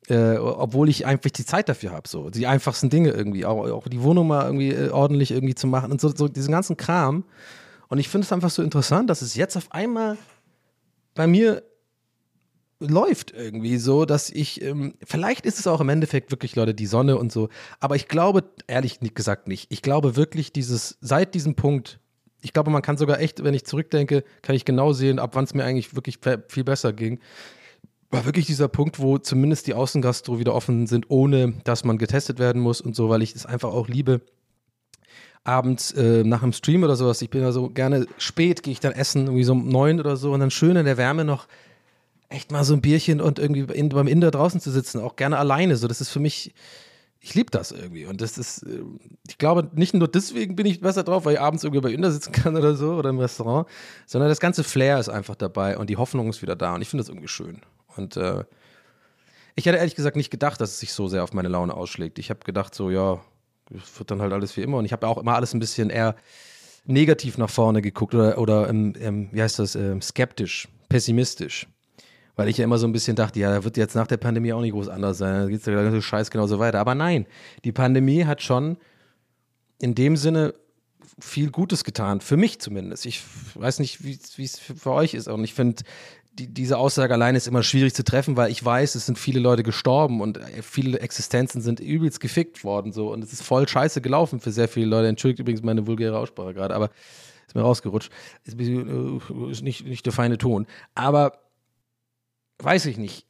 [0.08, 3.86] Äh, obwohl ich einfach die Zeit dafür habe, so die einfachsten Dinge irgendwie, auch, auch
[3.86, 7.24] die Wohnung mal irgendwie äh, ordentlich irgendwie zu machen und so, so diesen ganzen Kram.
[7.88, 10.16] Und ich finde es einfach so interessant, dass es jetzt auf einmal
[11.14, 11.62] bei mir
[12.80, 16.86] läuft irgendwie so, dass ich, ähm, vielleicht ist es auch im Endeffekt wirklich, Leute, die
[16.86, 17.48] Sonne und so,
[17.80, 19.70] aber ich glaube, ehrlich gesagt nicht.
[19.70, 22.00] Ich glaube wirklich, dieses, seit diesem Punkt,
[22.40, 25.44] ich glaube, man kann sogar echt, wenn ich zurückdenke, kann ich genau sehen, ab wann
[25.44, 27.20] es mir eigentlich wirklich viel besser ging.
[28.12, 32.38] War wirklich dieser Punkt, wo zumindest die Außengastro wieder offen sind, ohne dass man getestet
[32.38, 34.20] werden muss und so, weil ich es einfach auch liebe,
[35.44, 38.80] abends äh, nach einem Stream oder sowas, ich bin ja so gerne spät, gehe ich
[38.80, 41.48] dann essen, irgendwie so um neun oder so und dann schön in der Wärme noch
[42.28, 45.38] echt mal so ein Bierchen und irgendwie in, beim Inder draußen zu sitzen, auch gerne
[45.38, 45.76] alleine.
[45.76, 46.54] So, das ist für mich,
[47.20, 48.06] ich liebe das irgendwie.
[48.06, 48.82] Und das ist, äh,
[49.28, 52.10] ich glaube, nicht nur deswegen bin ich besser drauf, weil ich abends irgendwie bei Inder
[52.10, 53.66] sitzen kann oder so oder im Restaurant,
[54.06, 56.88] sondern das ganze Flair ist einfach dabei und die Hoffnung ist wieder da und ich
[56.88, 57.60] finde das irgendwie schön.
[57.96, 58.44] Und äh,
[59.54, 62.18] ich hätte ehrlich gesagt nicht gedacht, dass es sich so sehr auf meine Laune ausschlägt.
[62.18, 63.20] Ich habe gedacht, so, ja,
[63.70, 64.78] es wird dann halt alles wie immer.
[64.78, 66.16] Und ich habe auch immer alles ein bisschen eher
[66.84, 71.68] negativ nach vorne geguckt oder, oder ähm, wie heißt das, ähm, skeptisch, pessimistisch.
[72.34, 74.52] Weil ich ja immer so ein bisschen dachte, ja, da wird jetzt nach der Pandemie
[74.54, 75.42] auch nicht groß anders sein.
[75.42, 76.80] Da geht der ganze Scheiß genauso weiter.
[76.80, 77.26] Aber nein,
[77.64, 78.78] die Pandemie hat schon
[79.80, 80.54] in dem Sinne
[81.18, 82.22] viel Gutes getan.
[82.22, 83.04] Für mich zumindest.
[83.04, 83.22] Ich
[83.54, 85.28] weiß nicht, wie es für euch ist.
[85.28, 85.82] Und ich finde,
[86.34, 89.40] die, diese Aussage alleine ist immer schwierig zu treffen, weil ich weiß, es sind viele
[89.40, 92.92] Leute gestorben und äh, viele Existenzen sind übelst gefickt worden.
[92.92, 93.12] So.
[93.12, 95.08] Und es ist voll scheiße gelaufen für sehr viele Leute.
[95.08, 96.90] Entschuldigt übrigens meine vulgäre Aussprache gerade, aber
[97.46, 98.10] ist mir rausgerutscht.
[98.44, 100.66] Ist, bisschen, äh, ist nicht, nicht der feine Ton.
[100.94, 101.38] Aber
[102.58, 103.26] weiß ich nicht.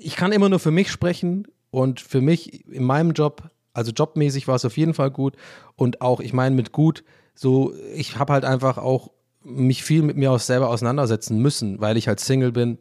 [0.00, 4.46] Ich kann immer nur für mich sprechen und für mich in meinem Job, also jobmäßig
[4.46, 5.34] war es auf jeden Fall gut
[5.74, 7.02] und auch, ich meine mit gut,
[7.34, 9.10] so, ich habe halt einfach auch
[9.48, 12.78] mich viel mit mir auch selber auseinandersetzen müssen, weil ich halt Single bin,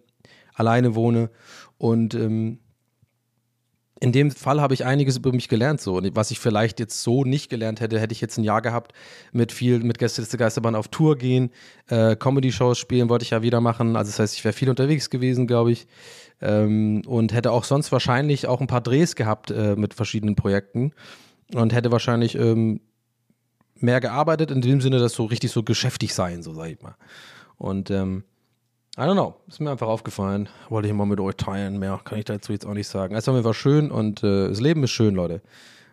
[0.53, 1.29] alleine wohne
[1.77, 2.59] und ähm,
[3.99, 5.99] in dem Fall habe ich einiges über mich gelernt, so.
[6.13, 8.93] Was ich vielleicht jetzt so nicht gelernt hätte, hätte ich jetzt ein Jahr gehabt
[9.31, 11.49] mit viel, mit Gästeliste Geisterbahn auf Tour gehen,
[11.87, 13.95] äh, Comedy-Shows spielen wollte ich ja wieder machen.
[13.95, 15.87] Also das heißt, ich wäre viel unterwegs gewesen, glaube ich.
[16.41, 20.91] Ähm, und hätte auch sonst wahrscheinlich auch ein paar Drehs gehabt äh, mit verschiedenen Projekten.
[21.55, 22.81] Und hätte wahrscheinlich ähm,
[23.81, 26.95] mehr gearbeitet, in dem Sinne, dass so richtig so geschäftig sein, so sag ich mal.
[27.57, 28.23] Und ähm,
[28.97, 30.49] I don't know, ist mir einfach aufgefallen.
[30.69, 31.77] Wollte ich mal mit euch teilen.
[31.77, 33.15] Mehr kann ich dazu jetzt auch nicht sagen.
[33.15, 35.41] Es war einfach schön und äh, das Leben ist schön, Leute.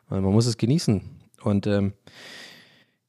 [0.09, 1.03] Und man muss es genießen.
[1.43, 1.93] Und ähm,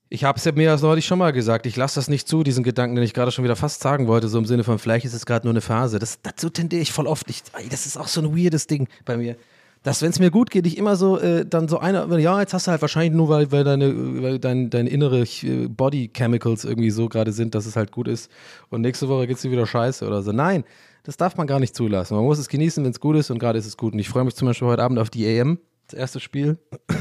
[0.09, 1.65] ich habe es ja mir das neulich schon mal gesagt.
[1.65, 4.27] Ich lasse das nicht zu, diesen Gedanken, den ich gerade schon wieder fast sagen wollte,
[4.27, 5.97] so im Sinne von, vielleicht ist es gerade nur eine Phase.
[5.97, 7.29] Das, dazu tendiere ich voll oft.
[7.29, 9.37] Ich, das ist auch so ein weirdes Ding bei mir.
[9.85, 12.55] Dass, wenn es mir gut geht, ich immer so, äh, dann so einer, ja, jetzt
[12.55, 16.65] hast du halt wahrscheinlich nur, weil, weil deine, weil dein, deine innere äh, Body Chemicals
[16.65, 18.31] irgendwie so gerade sind, dass es halt gut ist.
[18.71, 20.31] Und nächste Woche geht's dir wieder scheiße oder so.
[20.31, 20.63] Nein,
[21.03, 22.15] das darf man gar nicht zulassen.
[22.15, 23.93] Man muss es genießen, wenn es gut ist und gerade ist es gut.
[23.93, 26.57] Und ich freue mich zum Beispiel heute Abend auf die AM, das erste Spiel.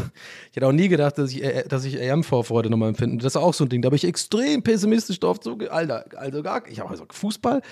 [0.51, 3.17] Ich hätte auch nie gedacht, dass ich, äh, dass ich AM-Vorfreude nochmal empfinde.
[3.17, 3.81] Das ist auch so ein Ding.
[3.81, 5.73] Da bin ich extrem pessimistisch drauf zuge.
[5.73, 7.63] Alter, also gar, ich habe also Fußball.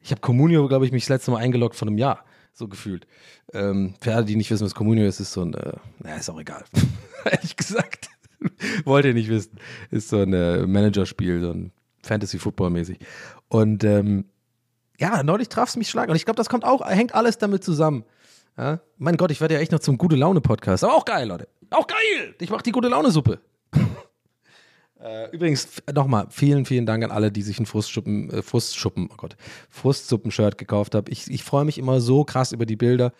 [0.00, 2.24] Ich habe Comunio, glaube ich, mich das letzte Mal eingeloggt von einem Jahr.
[2.52, 3.06] So gefühlt.
[3.52, 6.28] Ähm, für alle, die nicht wissen, was Comunio ist, ist so ein, äh, naja, ist
[6.28, 6.64] auch egal.
[7.24, 8.10] Ehrlich gesagt.
[8.84, 9.58] Wollt ihr nicht wissen.
[9.90, 11.72] Ist so ein äh, Managerspiel, so ein
[12.02, 12.98] Fantasy-Football-mäßig.
[13.48, 14.26] Und ähm,
[14.98, 16.08] ja, neulich traf es mich schlag.
[16.08, 18.04] Und ich glaube, das kommt auch, hängt alles damit zusammen.
[18.56, 18.80] Ja?
[18.98, 20.84] Mein Gott, ich werde ja echt noch zum gute Laune-Podcast.
[20.84, 21.48] Aber auch geil, Leute.
[21.70, 22.34] Auch geil!
[22.38, 23.34] Ich mache die gute Laune-Suppe.
[23.34, 23.38] Äh,
[25.32, 29.36] Übrigens, nochmal, vielen, vielen Dank an alle, die sich ein Frustschuppen, äh, Frustschuppen, oh Gott,
[29.70, 31.06] Frustsuppen-Shirt gekauft haben.
[31.08, 33.12] Ich, ich freue mich immer so krass über die Bilder,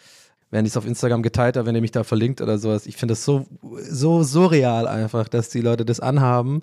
[0.51, 2.87] wenn ich es auf Instagram geteilt habe, wenn ihr mich da verlinkt oder sowas.
[2.87, 3.47] Ich finde das so,
[3.81, 6.63] so surreal einfach, dass die Leute das anhaben.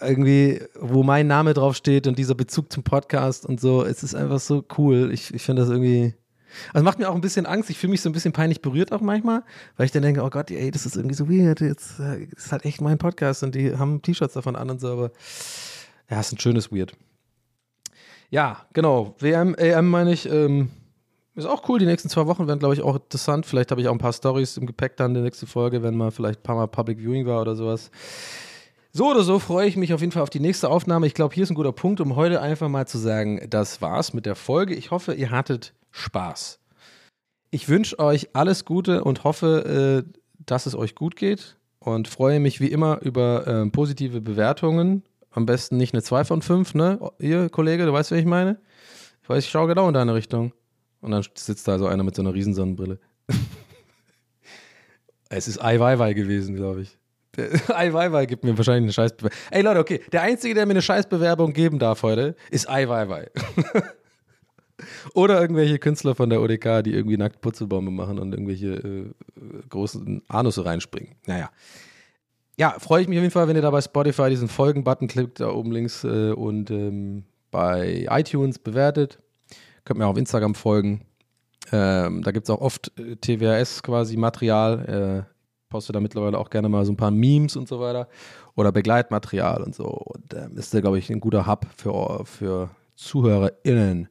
[0.00, 3.84] Irgendwie, wo mein Name draufsteht und dieser Bezug zum Podcast und so.
[3.84, 5.10] Es ist einfach so cool.
[5.12, 6.14] Ich, ich finde das irgendwie.
[6.72, 7.70] Also macht mir auch ein bisschen Angst.
[7.70, 9.42] Ich fühle mich so ein bisschen peinlich berührt auch manchmal,
[9.76, 11.60] weil ich dann denke, oh Gott, ey, das ist irgendwie so weird.
[11.60, 14.88] Jetzt äh, ist halt echt mein Podcast und die haben T-Shirts davon an und so,
[14.88, 15.10] aber
[16.10, 16.92] ja, ist ein schönes Weird.
[18.30, 19.14] Ja, genau.
[19.18, 20.70] WM, AM meine ich, ähm,
[21.34, 21.78] ist auch cool.
[21.78, 23.46] Die nächsten zwei Wochen werden, glaube ich, auch interessant.
[23.46, 26.10] Vielleicht habe ich auch ein paar Stories im Gepäck dann die nächste Folge, wenn mal
[26.10, 27.90] vielleicht ein paar Mal Public Viewing war oder sowas.
[28.92, 31.06] So oder so freue ich mich auf jeden Fall auf die nächste Aufnahme.
[31.06, 34.12] Ich glaube, hier ist ein guter Punkt, um heute einfach mal zu sagen, das war's
[34.12, 34.74] mit der Folge.
[34.74, 36.58] Ich hoffe, ihr hattet Spaß.
[37.50, 40.12] Ich wünsche euch alles Gute und hoffe, äh,
[40.46, 45.02] dass es euch gut geht und freue mich wie immer über äh, positive Bewertungen.
[45.32, 46.98] Am besten nicht eine 2 von 5, ne?
[47.18, 48.60] Ihr, Kollege, du weißt, wer ich meine?
[49.22, 50.52] Ich weiß, ich schaue genau in deine Richtung.
[51.00, 52.98] Und dann sitzt da so einer mit so einer Riesensonnenbrille.
[55.28, 56.98] es ist Ai Weiwei gewesen, glaube ich.
[57.36, 59.38] Der- Ai Weiwei gibt mir wahrscheinlich eine Scheißbewerbung.
[59.50, 63.30] Ey Leute, okay, der Einzige, der mir eine Scheißbewerbung geben darf heute, ist Ai Weiwei.
[65.14, 69.12] Oder irgendwelche Künstler von der ODK, die irgendwie nackt Putzelbäume machen und irgendwelche äh,
[69.68, 71.14] großen Anusse reinspringen.
[71.26, 71.50] Naja.
[72.56, 75.40] Ja, freue ich mich auf jeden Fall, wenn ihr da bei Spotify diesen Folgen-Button klickt,
[75.40, 79.18] da oben links äh, und ähm, bei iTunes bewertet.
[79.84, 81.06] Könnt mir auch auf Instagram folgen.
[81.72, 85.26] Ähm, da gibt es auch oft äh, TWRS quasi Material.
[85.26, 85.34] Äh,
[85.70, 88.08] poste da mittlerweile auch gerne mal so ein paar Memes und so weiter.
[88.56, 89.86] Oder Begleitmaterial und so.
[89.86, 94.08] Und ähm, ist da, glaube ich, ein guter Hub für, für ZuhörerInnen.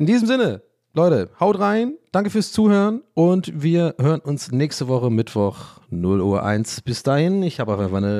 [0.00, 0.62] In diesem Sinne,
[0.94, 1.98] Leute, haut rein.
[2.10, 5.58] Danke fürs Zuhören und wir hören uns nächste Woche Mittwoch
[5.90, 6.80] 0 Uhr 1.
[6.80, 7.76] Bis dahin, ich habe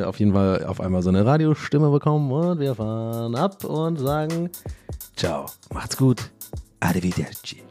[0.06, 4.50] auf jeden Fall auf einmal so eine Radiostimme bekommen und wir fahren ab und sagen
[5.16, 6.30] Ciao, macht's gut,
[6.80, 7.62] arrivederci.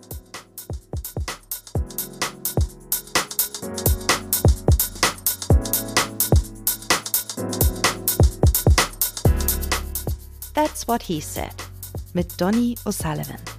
[10.56, 11.54] That's What He Said
[12.16, 13.59] mit Donny O'Sullivan.